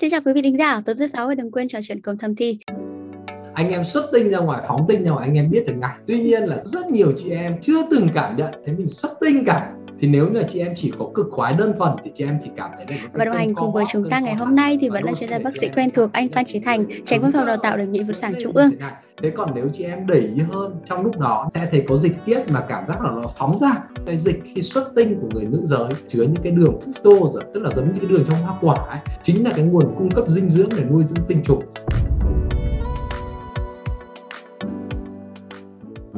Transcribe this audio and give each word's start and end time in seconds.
Xin 0.00 0.10
chào 0.10 0.20
quý 0.24 0.32
vị 0.32 0.42
thính 0.42 0.58
giả, 0.58 0.80
tối 0.84 0.94
thứ 0.98 1.06
sáu 1.06 1.28
và 1.28 1.34
đừng 1.34 1.50
quên 1.50 1.68
trò 1.68 1.78
chuyện 1.82 2.02
cùng 2.02 2.18
thầm 2.18 2.34
thi. 2.34 2.58
Anh 3.54 3.70
em 3.70 3.84
xuất 3.84 4.10
tinh 4.12 4.30
ra 4.30 4.38
ngoài, 4.38 4.64
phóng 4.68 4.84
tinh 4.88 5.04
ra 5.04 5.10
ngoài 5.10 5.28
anh 5.28 5.34
em 5.34 5.50
biết 5.50 5.64
được 5.66 5.74
ngay. 5.78 5.96
Tuy 6.06 6.20
nhiên 6.20 6.42
là 6.42 6.62
rất 6.64 6.86
nhiều 6.86 7.12
chị 7.16 7.30
em 7.30 7.56
chưa 7.62 7.82
từng 7.90 8.08
cảm 8.14 8.36
nhận 8.36 8.52
thấy 8.64 8.74
mình 8.74 8.88
xuất 8.88 9.12
tinh 9.20 9.44
cả 9.46 9.72
thì 10.00 10.08
nếu 10.08 10.28
như 10.28 10.42
chị 10.48 10.58
em 10.58 10.74
chỉ 10.76 10.92
có 10.98 11.06
cực 11.14 11.26
khoái 11.30 11.54
đơn 11.58 11.72
thuần 11.78 11.92
thì 12.04 12.10
chị 12.14 12.24
em 12.24 12.38
chỉ 12.44 12.50
cảm 12.56 12.70
thấy 12.76 12.86
là 12.88 13.08
và 13.12 13.24
đồng 13.24 13.36
hành 13.36 13.54
cùng 13.54 13.72
với 13.72 13.84
chúng 13.92 14.10
ta 14.10 14.20
ngày 14.20 14.34
hôm 14.34 14.56
nay 14.56 14.78
thì 14.80 14.88
vẫn 14.88 15.04
là 15.04 15.14
chuyên 15.14 15.30
gia 15.30 15.38
bác 15.38 15.56
sĩ 15.56 15.68
quen 15.76 15.90
thuộc 15.90 16.12
anh 16.12 16.28
Phan 16.28 16.44
Trí 16.44 16.60
Thành 16.60 16.84
tránh 17.04 17.20
văn 17.22 17.32
phòng 17.32 17.46
đào 17.46 17.56
tạo 17.56 17.76
bệnh 17.76 17.92
viện 17.92 18.06
phụ 18.06 18.12
sản 18.12 18.34
trung 18.42 18.52
ương. 18.56 18.70
thế 19.22 19.30
còn 19.30 19.50
nếu 19.54 19.68
chị 19.72 19.84
em 19.84 20.06
đẩy 20.06 20.30
hơn 20.52 20.76
trong 20.88 21.04
lúc 21.04 21.18
đó 21.18 21.50
sẽ 21.54 21.68
thấy 21.70 21.84
có 21.88 21.96
dịch 21.96 22.16
tiết 22.24 22.40
mà 22.50 22.60
cảm 22.68 22.86
giác 22.86 23.00
là 23.02 23.10
nó 23.10 23.26
phóng 23.38 23.58
ra. 23.58 23.72
Cái 24.06 24.18
dịch 24.18 24.42
khi 24.44 24.62
xuất 24.62 24.92
tinh 24.96 25.18
của 25.20 25.28
người 25.30 25.44
nữ 25.44 25.60
giới 25.64 25.88
chứa 26.08 26.22
những 26.22 26.42
cái 26.42 26.52
đường 26.52 26.78
fructose 26.84 27.40
tức 27.54 27.60
là 27.60 27.70
giống 27.70 27.94
như 27.94 28.00
cái 28.00 28.10
đường 28.10 28.24
trong 28.28 28.42
hoa 28.42 28.54
quả 28.60 28.76
ấy, 28.88 28.98
chính 29.22 29.44
là 29.44 29.50
cái 29.56 29.64
nguồn 29.64 29.94
cung 29.98 30.10
cấp 30.10 30.24
dinh 30.28 30.50
dưỡng 30.50 30.68
để 30.76 30.84
nuôi 30.84 31.04
dưỡng 31.08 31.24
tinh 31.28 31.42
trùng 31.44 31.62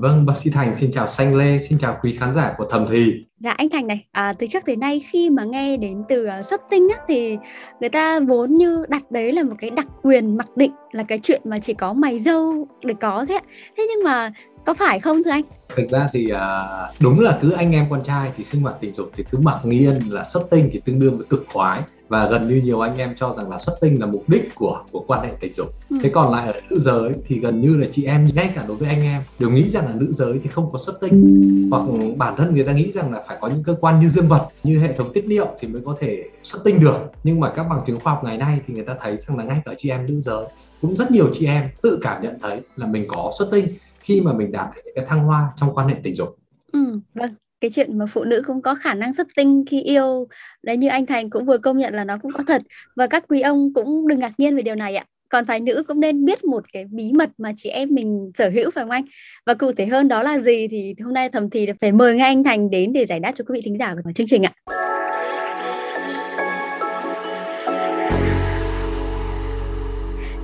Vâng, 0.01 0.27
bác 0.27 0.37
sĩ 0.37 0.51
Thành 0.51 0.77
xin 0.77 0.91
chào 0.93 1.07
Xanh 1.07 1.37
Lê, 1.37 1.59
xin 1.59 1.79
chào 1.79 1.99
quý 2.03 2.17
khán 2.21 2.35
giả 2.35 2.55
của 2.59 2.65
Thầm 2.71 2.87
Thì. 2.91 3.25
Dạ 3.39 3.51
anh 3.51 3.69
Thành 3.69 3.87
này, 3.87 4.07
à, 4.13 4.33
từ 4.33 4.47
trước 4.47 4.65
tới 4.67 4.77
nay 4.77 5.01
khi 5.11 5.31
mà 5.31 5.45
nghe 5.45 5.77
đến 5.77 6.03
từ 6.09 6.27
uh, 6.39 6.45
xuất 6.45 6.61
tinh 6.71 6.89
á, 6.97 7.05
thì 7.09 7.37
người 7.81 7.89
ta 7.89 8.21
vốn 8.21 8.55
như 8.55 8.85
đặt 8.89 9.11
đấy 9.11 9.33
là 9.33 9.43
một 9.43 9.55
cái 9.59 9.71
đặc 9.71 9.87
quyền 10.03 10.37
mặc 10.37 10.57
định 10.57 10.73
là 10.93 11.03
cái 11.03 11.19
chuyện 11.19 11.41
mà 11.45 11.59
chỉ 11.59 11.75
có 11.75 11.93
mày 11.93 12.19
dâu 12.19 12.69
để 12.85 12.95
có 13.01 13.25
thế. 13.29 13.39
Thế 13.77 13.87
nhưng 13.89 14.05
mà 14.05 14.33
có 14.65 14.75
phải 14.75 15.01
không 15.01 15.23
thưa 15.25 15.31
anh? 15.31 15.43
Thực 15.77 15.89
ra 15.89 16.09
thì 16.13 16.33
uh, 16.33 17.01
đúng 17.01 17.21
là 17.21 17.39
cứ 17.41 17.51
anh 17.51 17.73
em 17.73 17.87
con 17.91 18.03
trai 18.03 18.33
thì 18.37 18.45
sinh 18.45 18.61
hoạt 18.61 18.77
tình 18.81 18.95
dục 18.95 19.11
thì 19.17 19.25
cứ 19.31 19.39
mặc 19.39 19.61
nghiên 19.65 19.95
là 20.09 20.25
xuất 20.25 20.51
tinh 20.51 20.71
thì 20.73 20.81
tương 20.85 20.99
đương 20.99 21.13
với 21.13 21.27
cực 21.31 21.45
khoái 21.53 21.83
và 22.09 22.29
gần 22.29 22.49
như 22.49 22.61
nhiều 22.65 22.81
anh 22.81 22.97
em 22.97 23.15
cho 23.17 23.35
rằng 23.37 23.51
là 23.51 23.59
xuất 23.59 23.81
tinh 23.81 24.01
là 24.01 24.07
mục 24.07 24.29
đích 24.29 24.55
của 24.55 24.83
của 24.93 25.05
quan 25.07 25.27
hệ 25.27 25.33
tình 25.41 25.53
dục. 25.55 25.67
Ừ. 25.91 25.97
Thế 26.03 26.11
còn 26.11 26.33
lại 26.33 26.47
ở 26.47 26.61
nữ 26.71 26.79
giới 26.79 27.13
thì 27.27 27.39
gần 27.39 27.61
như 27.61 27.77
là 27.77 27.87
chị 27.93 28.05
em 28.05 28.29
ngay 28.35 28.51
cả 28.55 28.65
đối 28.69 28.77
với 28.77 28.89
anh 28.89 29.03
em 29.03 29.23
đều 29.39 29.51
nghĩ 29.51 29.69
rằng 29.69 29.85
là 29.85 29.93
nữ 29.95 30.13
giới 30.13 30.41
thì 30.45 30.51
không 30.51 30.73
có 30.73 30.79
xuất 30.87 31.01
tinh 31.01 31.69
hoặc 31.71 31.83
bản 32.17 32.35
thân 32.37 32.55
người 32.55 32.65
ta 32.65 32.73
nghĩ 32.73 32.93
rằng 32.93 33.13
là 33.13 33.23
phải 33.29 33.37
có 33.41 33.49
những 33.49 33.63
cơ 33.63 33.77
quan 33.81 34.01
như 34.01 34.09
dương 34.09 34.29
vật 34.29 34.49
như 34.63 34.79
hệ 34.79 34.93
thống 34.93 35.13
tiết 35.13 35.27
niệu 35.27 35.47
thì 35.61 35.69
mới 35.69 35.83
có 35.85 35.97
thể 36.01 36.25
xuất 36.43 36.65
tinh 36.65 36.81
được. 36.81 36.99
Nhưng 37.25 37.41
mà 37.41 37.53
các 37.57 37.67
bằng 37.71 37.81
chứng 37.87 38.01
khoa 38.01 38.13
học 38.13 38.25
ngày 38.25 38.39
nay 38.39 38.61
thì 38.67 38.75
người 38.75 38.85
ta 38.85 38.95
thấy 39.01 39.17
rằng 39.27 39.39
là 39.39 39.45
ngay 39.45 39.61
cả 39.65 39.75
chị 39.79 39.91
em 39.91 40.07
nữ 40.07 40.21
giới 40.21 40.45
cũng 40.81 40.97
rất 40.97 41.11
nhiều 41.11 41.31
chị 41.35 41.47
em 41.47 41.69
tự 41.83 41.99
cảm 42.03 42.23
nhận 42.23 42.39
thấy 42.43 42.61
là 42.77 42.87
mình 42.87 43.05
có 43.09 43.33
xuất 43.39 43.49
tinh 43.53 43.67
khi 44.11 44.21
mà 44.21 44.33
mình 44.33 44.53
đạt 44.53 44.69
được 44.75 44.91
cái 44.95 45.05
thăng 45.09 45.25
hoa 45.25 45.49
trong 45.57 45.75
quan 45.75 45.89
hệ 45.89 45.95
tình 46.03 46.15
dục. 46.15 46.29
Ừ, 46.73 47.01
vâng 47.15 47.31
cái 47.61 47.71
chuyện 47.71 47.99
mà 47.99 48.07
phụ 48.07 48.25
nữ 48.25 48.43
cũng 48.47 48.63
có 48.63 48.75
khả 48.75 48.95
năng 48.95 49.15
xuất 49.15 49.27
tinh 49.37 49.65
khi 49.71 49.83
yêu 49.83 50.29
đấy 50.63 50.77
như 50.77 50.89
anh 50.89 51.07
Thành 51.07 51.31
cũng 51.31 51.47
vừa 51.47 51.59
công 51.59 51.79
nhận 51.79 51.95
là 51.95 52.05
nó 52.05 52.19
cũng 52.23 52.33
có 52.33 52.45
thật. 52.47 52.63
Và 52.97 53.07
các 53.07 53.25
quý 53.29 53.41
ông 53.41 53.75
cũng 53.75 54.09
đừng 54.09 54.19
ngạc 54.19 54.31
nhiên 54.39 54.57
về 54.57 54.63
điều 54.63 54.75
này 54.75 54.97
ạ. 54.97 55.05
Còn 55.29 55.45
phái 55.45 55.61
nữ 55.61 55.85
cũng 55.89 56.01
nên 56.01 56.25
biết 56.25 56.45
một 56.45 56.65
cái 56.73 56.85
bí 56.91 57.13
mật 57.13 57.31
mà 57.39 57.53
chị 57.57 57.69
em 57.69 57.89
mình 57.93 58.31
sở 58.39 58.51
hữu 58.51 58.71
phải 58.71 58.85
không 58.85 58.91
anh? 58.91 59.05
Và 59.47 59.55
cụ 59.55 59.73
thể 59.73 59.87
hơn 59.87 60.09
đó 60.09 60.23
là 60.23 60.39
gì 60.39 60.69
thì 60.71 60.95
hôm 61.05 61.15
nay 61.15 61.29
thầm 61.29 61.51
thì 61.51 61.67
phải 61.81 61.93
mời 61.93 62.17
ngay 62.17 62.29
anh 62.29 62.45
Thành 62.45 62.71
đến 62.71 62.93
để 62.93 63.07
giải 63.07 63.21
đáp 63.21 63.33
cho 63.35 63.45
quý 63.49 63.53
vị 63.55 63.63
thính 63.65 63.79
giả 63.79 63.95
của 64.05 64.13
chương 64.15 64.27
trình 64.27 64.43
ạ. 64.47 64.53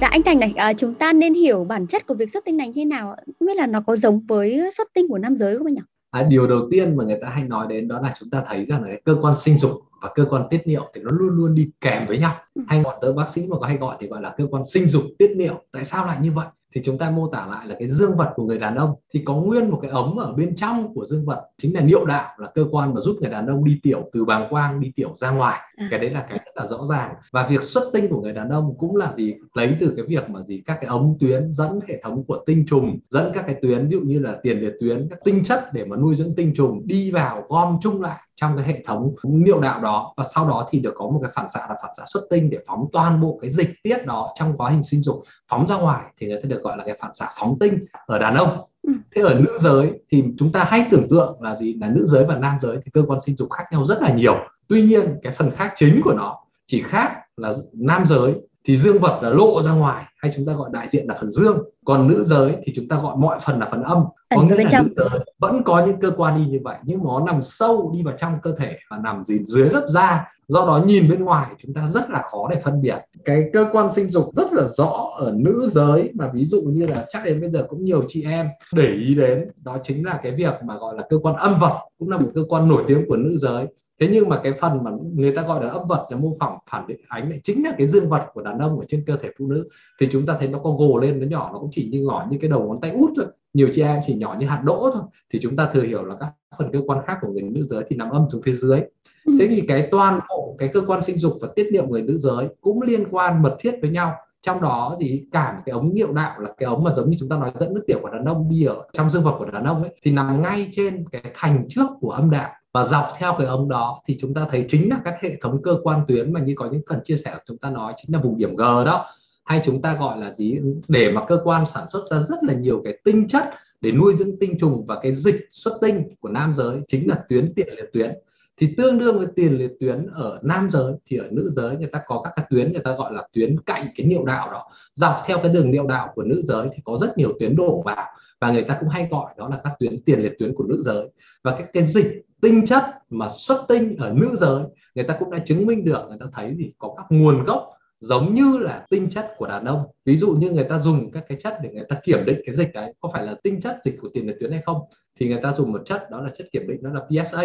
Dạ 0.00 0.08
anh 0.10 0.22
Thành 0.22 0.40
này, 0.40 0.52
à, 0.56 0.72
chúng 0.72 0.94
ta 0.94 1.12
nên 1.12 1.34
hiểu 1.34 1.64
bản 1.64 1.86
chất 1.86 2.06
của 2.06 2.14
việc 2.14 2.30
xuất 2.32 2.44
tinh 2.44 2.56
này 2.56 2.66
như 2.66 2.72
thế 2.76 2.84
nào? 2.84 3.16
Không 3.38 3.46
biết 3.46 3.56
là 3.56 3.66
nó 3.66 3.80
có 3.80 3.96
giống 3.96 4.18
với 4.18 4.70
xuất 4.72 4.88
tinh 4.94 5.08
của 5.08 5.18
nam 5.18 5.36
giới 5.36 5.58
không 5.58 5.66
anh 5.66 5.74
nhỉ? 5.74 5.80
À, 6.10 6.22
điều 6.22 6.46
đầu 6.46 6.68
tiên 6.70 6.96
mà 6.96 7.04
người 7.04 7.18
ta 7.22 7.28
hay 7.28 7.44
nói 7.44 7.66
đến 7.68 7.88
đó 7.88 8.00
là 8.00 8.14
chúng 8.20 8.30
ta 8.30 8.42
thấy 8.46 8.64
rằng 8.64 8.82
là 8.82 8.88
cái 8.88 9.00
cơ 9.04 9.16
quan 9.22 9.36
sinh 9.36 9.58
dục 9.58 9.70
và 10.02 10.10
cơ 10.14 10.24
quan 10.30 10.42
tiết 10.50 10.66
niệu 10.66 10.82
thì 10.94 11.00
nó 11.00 11.10
luôn 11.10 11.28
luôn 11.28 11.54
đi 11.54 11.70
kèm 11.80 12.06
với 12.06 12.18
nhau. 12.18 12.34
Ừ. 12.54 12.62
Hay 12.68 12.82
gọi 12.82 12.96
tới 13.00 13.12
bác 13.12 13.30
sĩ 13.30 13.46
mà 13.48 13.58
có 13.58 13.66
hay 13.66 13.76
gọi 13.76 13.96
thì 14.00 14.08
gọi 14.08 14.22
là 14.22 14.34
cơ 14.36 14.46
quan 14.50 14.64
sinh 14.64 14.88
dục 14.88 15.02
tiết 15.18 15.32
niệu. 15.36 15.62
Tại 15.72 15.84
sao 15.84 16.06
lại 16.06 16.18
như 16.22 16.32
vậy? 16.32 16.46
Thì 16.76 16.82
chúng 16.84 16.98
ta 16.98 17.10
mô 17.10 17.28
tả 17.28 17.46
lại 17.50 17.66
là 17.66 17.76
cái 17.78 17.88
dương 17.88 18.16
vật 18.16 18.32
của 18.36 18.42
người 18.42 18.58
đàn 18.58 18.74
ông. 18.74 18.94
Thì 19.14 19.22
có 19.24 19.34
nguyên 19.34 19.70
một 19.70 19.78
cái 19.82 19.90
ống 19.90 20.18
ở 20.18 20.32
bên 20.32 20.56
trong 20.56 20.94
của 20.94 21.06
dương 21.06 21.24
vật 21.24 21.42
chính 21.62 21.74
là 21.74 21.80
niệu 21.80 22.04
đạo 22.04 22.28
là 22.38 22.48
cơ 22.54 22.64
quan 22.70 22.94
mà 22.94 23.00
giúp 23.00 23.16
người 23.20 23.30
đàn 23.30 23.46
ông 23.46 23.64
đi 23.64 23.80
tiểu 23.82 24.10
từ 24.12 24.24
bàng 24.24 24.46
quang 24.50 24.80
đi 24.80 24.92
tiểu 24.96 25.14
ra 25.16 25.30
ngoài. 25.30 25.60
À. 25.76 25.88
cái 25.90 26.00
đấy 26.00 26.10
là 26.10 26.26
cái 26.28 26.38
rất 26.38 26.52
là 26.54 26.66
rõ 26.66 26.84
ràng. 26.86 27.14
Và 27.32 27.46
việc 27.46 27.62
xuất 27.62 27.90
tinh 27.92 28.08
của 28.08 28.20
người 28.20 28.32
đàn 28.32 28.48
ông 28.48 28.74
cũng 28.78 28.96
là 28.96 29.12
gì? 29.16 29.34
Lấy 29.54 29.76
từ 29.80 29.92
cái 29.96 30.06
việc 30.08 30.30
mà 30.30 30.40
gì? 30.42 30.62
Các 30.66 30.78
cái 30.80 30.86
ống 30.86 31.16
tuyến 31.20 31.52
dẫn 31.52 31.80
hệ 31.88 32.00
thống 32.02 32.24
của 32.24 32.44
tinh 32.46 32.64
trùng 32.68 32.98
dẫn 33.10 33.30
các 33.34 33.44
cái 33.46 33.56
tuyến 33.62 33.88
ví 33.88 33.96
dụ 33.96 34.00
như 34.00 34.18
là 34.18 34.36
tiền 34.42 34.60
liệt 34.60 34.72
tuyến 34.80 35.08
các 35.10 35.18
tinh 35.24 35.44
chất 35.44 35.72
để 35.72 35.84
mà 35.84 35.96
nuôi 35.96 36.14
dưỡng 36.14 36.34
tinh 36.34 36.52
trùng 36.56 36.86
đi 36.86 37.10
vào 37.10 37.44
gom 37.48 37.78
chung 37.82 38.02
lại 38.02 38.20
trong 38.36 38.56
cái 38.56 38.66
hệ 38.66 38.82
thống 38.86 39.14
niệu 39.22 39.60
đạo 39.60 39.80
đó. 39.80 40.14
Và 40.16 40.24
sau 40.34 40.48
đó 40.48 40.68
thì 40.70 40.80
được 40.80 40.92
có 40.96 41.08
một 41.08 41.18
cái 41.22 41.30
phản 41.34 41.50
xạ 41.50 41.60
là 41.68 41.76
phản 41.82 41.90
xạ 41.96 42.02
xuất 42.06 42.26
tinh 42.30 42.50
để 42.50 42.58
phóng 42.66 42.86
toàn 42.92 43.20
bộ 43.20 43.38
cái 43.42 43.50
dịch 43.50 43.70
tiết 43.82 44.06
đó 44.06 44.32
trong 44.38 44.56
quá 44.56 44.70
trình 44.70 44.82
sinh 44.82 45.02
dục 45.02 45.22
phóng 45.48 45.66
ra 45.66 45.76
ngoài. 45.76 46.02
Thì 46.18 46.26
người 46.26 46.42
ta 46.42 46.48
được 46.48 46.62
gọi 46.62 46.76
là 46.76 46.84
cái 46.84 46.96
phản 47.00 47.14
xạ 47.14 47.28
phóng 47.38 47.58
tinh 47.58 47.78
ở 48.06 48.18
đàn 48.18 48.34
ông. 48.34 48.60
Ừ. 48.82 48.92
thế 49.14 49.22
ở 49.22 49.34
nữ 49.34 49.58
giới 49.60 49.90
thì 50.10 50.24
chúng 50.38 50.52
ta 50.52 50.64
hay 50.64 50.86
tưởng 50.90 51.08
tượng 51.10 51.42
là 51.42 51.56
gì? 51.56 51.74
Là 51.74 51.88
nữ 51.88 52.04
giới 52.06 52.24
và 52.24 52.36
nam 52.36 52.58
giới 52.60 52.76
thì 52.84 52.90
cơ 52.90 53.04
quan 53.06 53.20
sinh 53.20 53.36
dục 53.36 53.50
khác 53.50 53.64
nhau 53.72 53.84
rất 53.84 54.02
là 54.02 54.12
nhiều. 54.12 54.36
Tuy 54.68 54.82
nhiên 54.82 55.18
cái 55.22 55.32
phần 55.32 55.50
khác 55.50 55.72
chính 55.76 56.00
của 56.04 56.14
nó 56.14 56.38
chỉ 56.66 56.82
khác 56.82 57.10
là 57.36 57.52
nam 57.72 58.06
giới 58.06 58.34
thì 58.64 58.76
dương 58.76 58.98
vật 58.98 59.20
là 59.22 59.30
lộ 59.30 59.62
ra 59.62 59.72
ngoài 59.72 60.04
hay 60.16 60.32
chúng 60.36 60.46
ta 60.46 60.52
gọi 60.52 60.70
đại 60.72 60.88
diện 60.88 61.06
là 61.08 61.14
phần 61.20 61.30
dương. 61.30 61.62
Còn 61.84 62.08
nữ 62.08 62.24
giới 62.24 62.56
thì 62.64 62.72
chúng 62.76 62.88
ta 62.88 63.00
gọi 63.00 63.16
mọi 63.16 63.38
phần 63.44 63.58
là 63.58 63.68
phần 63.70 63.82
âm 63.82 64.04
có 64.34 64.42
nghĩa 64.42 64.56
nữ 64.56 64.68
giới 64.96 65.20
vẫn 65.38 65.62
có 65.62 65.86
những 65.86 66.00
cơ 66.00 66.10
quan 66.16 66.38
đi 66.38 66.50
như 66.50 66.60
vậy 66.64 66.76
nhưng 66.82 67.04
nó 67.04 67.20
nằm 67.26 67.42
sâu 67.42 67.92
đi 67.94 68.02
vào 68.02 68.14
trong 68.18 68.38
cơ 68.42 68.52
thể 68.58 68.78
và 68.90 68.98
nằm 69.04 69.24
gì 69.24 69.38
dưới 69.44 69.70
lớp 69.70 69.86
da. 69.88 70.32
Do 70.48 70.66
đó 70.66 70.84
nhìn 70.86 71.08
bên 71.10 71.24
ngoài 71.24 71.46
chúng 71.58 71.74
ta 71.74 71.88
rất 71.88 72.10
là 72.10 72.22
khó 72.22 72.48
để 72.50 72.60
phân 72.64 72.82
biệt. 72.82 72.98
Cái 73.24 73.50
cơ 73.52 73.66
quan 73.72 73.92
sinh 73.92 74.08
dục 74.08 74.30
rất 74.32 74.52
là 74.52 74.66
rõ 74.68 75.10
ở 75.18 75.32
nữ 75.36 75.68
giới 75.72 76.10
mà 76.14 76.30
ví 76.34 76.44
dụ 76.44 76.62
như 76.62 76.86
là 76.86 77.06
chắc 77.08 77.24
đến 77.24 77.40
bây 77.40 77.50
giờ 77.50 77.66
cũng 77.68 77.84
nhiều 77.84 78.04
chị 78.08 78.24
em 78.24 78.48
để 78.72 78.88
ý 78.88 79.14
đến 79.14 79.50
đó 79.64 79.78
chính 79.82 80.06
là 80.06 80.20
cái 80.22 80.32
việc 80.32 80.54
mà 80.64 80.76
gọi 80.76 80.94
là 80.96 81.02
cơ 81.10 81.18
quan 81.18 81.36
âm 81.36 81.54
vật 81.60 81.80
cũng 81.98 82.10
là 82.10 82.18
một 82.18 82.30
cơ 82.34 82.40
quan 82.48 82.68
nổi 82.68 82.84
tiếng 82.88 83.04
của 83.08 83.16
nữ 83.16 83.36
giới 83.36 83.66
thế 84.00 84.08
nhưng 84.12 84.28
mà 84.28 84.40
cái 84.42 84.52
phần 84.60 84.84
mà 84.84 84.90
người 85.14 85.32
ta 85.36 85.42
gọi 85.42 85.64
là 85.64 85.70
âm 85.70 85.88
vật 85.88 86.06
là 86.10 86.16
mô 86.16 86.36
phỏng 86.40 86.58
phản 86.70 86.86
định 86.86 87.00
ánh 87.08 87.30
này 87.30 87.40
chính 87.44 87.64
là 87.64 87.74
cái 87.78 87.86
dương 87.86 88.08
vật 88.08 88.26
của 88.34 88.42
đàn 88.42 88.58
ông 88.58 88.78
ở 88.78 88.84
trên 88.88 89.04
cơ 89.06 89.16
thể 89.16 89.30
phụ 89.38 89.46
nữ. 89.46 89.68
Thì 90.00 90.08
chúng 90.12 90.26
ta 90.26 90.36
thấy 90.38 90.48
nó 90.48 90.58
có 90.58 90.70
gồ 90.70 90.98
lên 90.98 91.20
nó 91.20 91.26
nhỏ 91.26 91.50
nó 91.52 91.58
cũng 91.58 91.70
chỉ 91.72 91.88
như 91.92 92.02
nhỏ 92.02 92.26
như 92.30 92.38
cái 92.40 92.50
đầu 92.50 92.68
ngón 92.68 92.80
tay 92.80 92.90
út 92.90 93.10
thôi. 93.16 93.26
Nhiều 93.54 93.68
chị 93.74 93.82
em 93.82 94.00
chỉ 94.06 94.14
nhỏ 94.14 94.36
như 94.38 94.46
hạt 94.46 94.60
đỗ 94.64 94.90
thôi. 94.92 95.02
Thì 95.32 95.38
chúng 95.42 95.56
ta 95.56 95.70
thừa 95.72 95.82
hiểu 95.82 96.04
là 96.04 96.14
các 96.20 96.32
phần 96.58 96.72
cơ 96.72 96.80
quan 96.86 96.98
khác 97.06 97.18
của 97.20 97.28
người 97.28 97.42
nữ 97.42 97.62
giới 97.62 97.84
thì 97.88 97.96
nằm 97.96 98.10
âm 98.10 98.26
xuống 98.32 98.42
phía 98.42 98.52
dưới. 98.52 98.80
Ừ. 99.24 99.32
thế 99.40 99.46
thì 99.50 99.62
cái 99.68 99.88
toàn 99.90 100.20
bộ 100.28 100.54
cái 100.58 100.68
cơ 100.68 100.80
quan 100.86 101.02
sinh 101.02 101.18
dục 101.18 101.38
và 101.40 101.48
tiết 101.56 101.68
niệu 101.72 101.86
người 101.86 102.02
nữ 102.02 102.16
giới 102.16 102.48
cũng 102.60 102.82
liên 102.82 103.04
quan 103.10 103.42
mật 103.42 103.56
thiết 103.60 103.78
với 103.80 103.90
nhau. 103.90 104.14
Trong 104.42 104.60
đó 104.60 104.96
thì 105.00 105.22
cả 105.32 105.62
cái 105.66 105.72
ống 105.72 105.94
niệu 105.94 106.12
đạo 106.12 106.40
là 106.40 106.50
cái 106.58 106.66
ống 106.66 106.84
mà 106.84 106.90
giống 106.90 107.10
như 107.10 107.16
chúng 107.20 107.28
ta 107.28 107.36
nói 107.38 107.50
dẫn 107.54 107.74
nước 107.74 107.84
tiểu 107.86 107.98
của 108.02 108.10
đàn 108.10 108.24
ông 108.24 108.48
đi 108.50 108.64
ở 108.64 108.76
trong 108.92 109.10
dương 109.10 109.24
vật 109.24 109.36
của 109.38 109.44
đàn 109.44 109.64
ông 109.64 109.82
ấy 109.82 109.92
thì 110.02 110.10
nằm 110.10 110.42
ngay 110.42 110.68
trên 110.72 111.04
cái 111.12 111.22
thành 111.34 111.64
trước 111.68 111.86
của 112.00 112.10
âm 112.10 112.30
đạo 112.30 112.50
và 112.76 112.84
dọc 112.84 113.12
theo 113.18 113.34
cái 113.38 113.46
ống 113.46 113.68
đó 113.68 114.00
thì 114.06 114.16
chúng 114.20 114.34
ta 114.34 114.46
thấy 114.50 114.64
chính 114.68 114.88
là 114.88 115.00
các 115.04 115.14
hệ 115.22 115.36
thống 115.40 115.62
cơ 115.62 115.78
quan 115.82 116.00
tuyến 116.08 116.32
mà 116.32 116.40
như 116.40 116.54
có 116.56 116.68
những 116.72 116.80
phần 116.88 117.00
chia 117.04 117.16
sẻ 117.16 117.30
của 117.34 117.42
chúng 117.46 117.58
ta 117.58 117.70
nói, 117.70 117.92
chính 117.96 118.14
là 118.14 118.20
vùng 118.20 118.38
điểm 118.38 118.56
G 118.56 118.60
đó. 118.60 119.06
Hay 119.44 119.62
chúng 119.64 119.82
ta 119.82 119.96
gọi 120.00 120.20
là 120.20 120.32
gì? 120.34 120.58
Để 120.88 121.10
mà 121.10 121.24
cơ 121.26 121.40
quan 121.44 121.66
sản 121.66 121.88
xuất 121.88 122.04
ra 122.10 122.18
rất 122.18 122.42
là 122.42 122.54
nhiều 122.54 122.80
cái 122.84 122.98
tinh 123.04 123.28
chất 123.28 123.44
để 123.80 123.92
nuôi 123.92 124.14
dưỡng 124.14 124.38
tinh 124.40 124.58
trùng 124.58 124.86
và 124.86 124.98
cái 125.02 125.12
dịch 125.12 125.46
xuất 125.50 125.78
tinh 125.80 126.08
của 126.20 126.28
nam 126.28 126.54
giới, 126.54 126.80
chính 126.88 127.08
là 127.08 127.18
tuyến 127.28 127.52
tiền 127.56 127.68
liệt 127.76 127.90
tuyến. 127.92 128.12
Thì 128.56 128.74
tương 128.76 128.98
đương 128.98 129.18
với 129.18 129.26
tiền 129.36 129.58
liệt 129.58 129.72
tuyến 129.80 130.06
ở 130.14 130.38
nam 130.42 130.68
giới 130.70 130.92
thì 131.06 131.16
ở 131.16 131.26
nữ 131.30 131.50
giới 131.52 131.76
người 131.76 131.88
ta 131.92 132.00
có 132.06 132.20
các 132.24 132.32
cái 132.36 132.46
tuyến 132.50 132.72
người 132.72 132.82
ta 132.82 132.92
gọi 132.92 133.12
là 133.12 133.22
tuyến 133.32 133.60
cạnh 133.60 133.88
cái 133.96 134.06
niệu 134.06 134.24
đạo 134.24 134.50
đó. 134.52 134.70
Dọc 134.94 135.22
theo 135.26 135.38
cái 135.42 135.48
đường 135.48 135.70
niệu 135.70 135.86
đạo 135.86 136.12
của 136.14 136.22
nữ 136.22 136.42
giới 136.44 136.68
thì 136.74 136.82
có 136.84 136.96
rất 137.00 137.18
nhiều 137.18 137.32
tuyến 137.40 137.56
đổ 137.56 137.82
vào 137.82 138.06
và 138.40 138.50
người 138.50 138.62
ta 138.62 138.76
cũng 138.80 138.88
hay 138.88 139.08
gọi 139.10 139.34
đó 139.36 139.48
là 139.48 139.60
các 139.64 139.72
tuyến 139.78 140.02
tiền 140.02 140.20
liệt 140.20 140.32
tuyến 140.38 140.54
của 140.54 140.64
nữ 140.64 140.82
giới. 140.84 141.08
Và 141.42 141.56
các 141.58 141.72
cái 141.72 141.82
dịch 141.82 142.22
tinh 142.46 142.66
chất 142.66 142.84
mà 143.10 143.28
xuất 143.28 143.64
tinh 143.68 143.96
ở 143.98 144.12
nữ 144.16 144.36
giới, 144.36 144.62
người 144.94 145.04
ta 145.04 145.16
cũng 145.18 145.30
đã 145.30 145.38
chứng 145.38 145.66
minh 145.66 145.84
được, 145.84 146.06
người 146.08 146.18
ta 146.20 146.26
thấy 146.34 146.54
thì 146.58 146.72
có 146.78 146.94
các 146.96 147.06
nguồn 147.10 147.44
gốc 147.44 147.72
giống 148.00 148.34
như 148.34 148.58
là 148.58 148.86
tinh 148.90 149.10
chất 149.10 149.34
của 149.36 149.46
đàn 149.46 149.64
ông. 149.64 149.84
Ví 150.04 150.16
dụ 150.16 150.32
như 150.32 150.50
người 150.50 150.64
ta 150.64 150.78
dùng 150.78 151.10
các 151.10 151.24
cái 151.28 151.38
chất 151.42 151.54
để 151.62 151.70
người 151.72 151.84
ta 151.88 151.96
kiểm 152.04 152.24
định 152.26 152.40
cái 152.46 152.54
dịch 152.54 152.74
đấy, 152.74 152.92
có 153.00 153.08
phải 153.12 153.26
là 153.26 153.34
tinh 153.42 153.60
chất 153.60 153.78
dịch 153.84 153.96
của 154.00 154.08
tiền 154.14 154.26
liệt 154.26 154.36
tuyến 154.40 154.50
hay 154.52 154.62
không? 154.64 154.80
Thì 155.18 155.28
người 155.28 155.40
ta 155.42 155.52
dùng 155.52 155.72
một 155.72 155.82
chất, 155.84 156.10
đó 156.10 156.20
là 156.20 156.30
chất 156.36 156.46
kiểm 156.52 156.68
định, 156.68 156.82
đó 156.82 156.90
là 156.94 157.24
PSA 157.24 157.44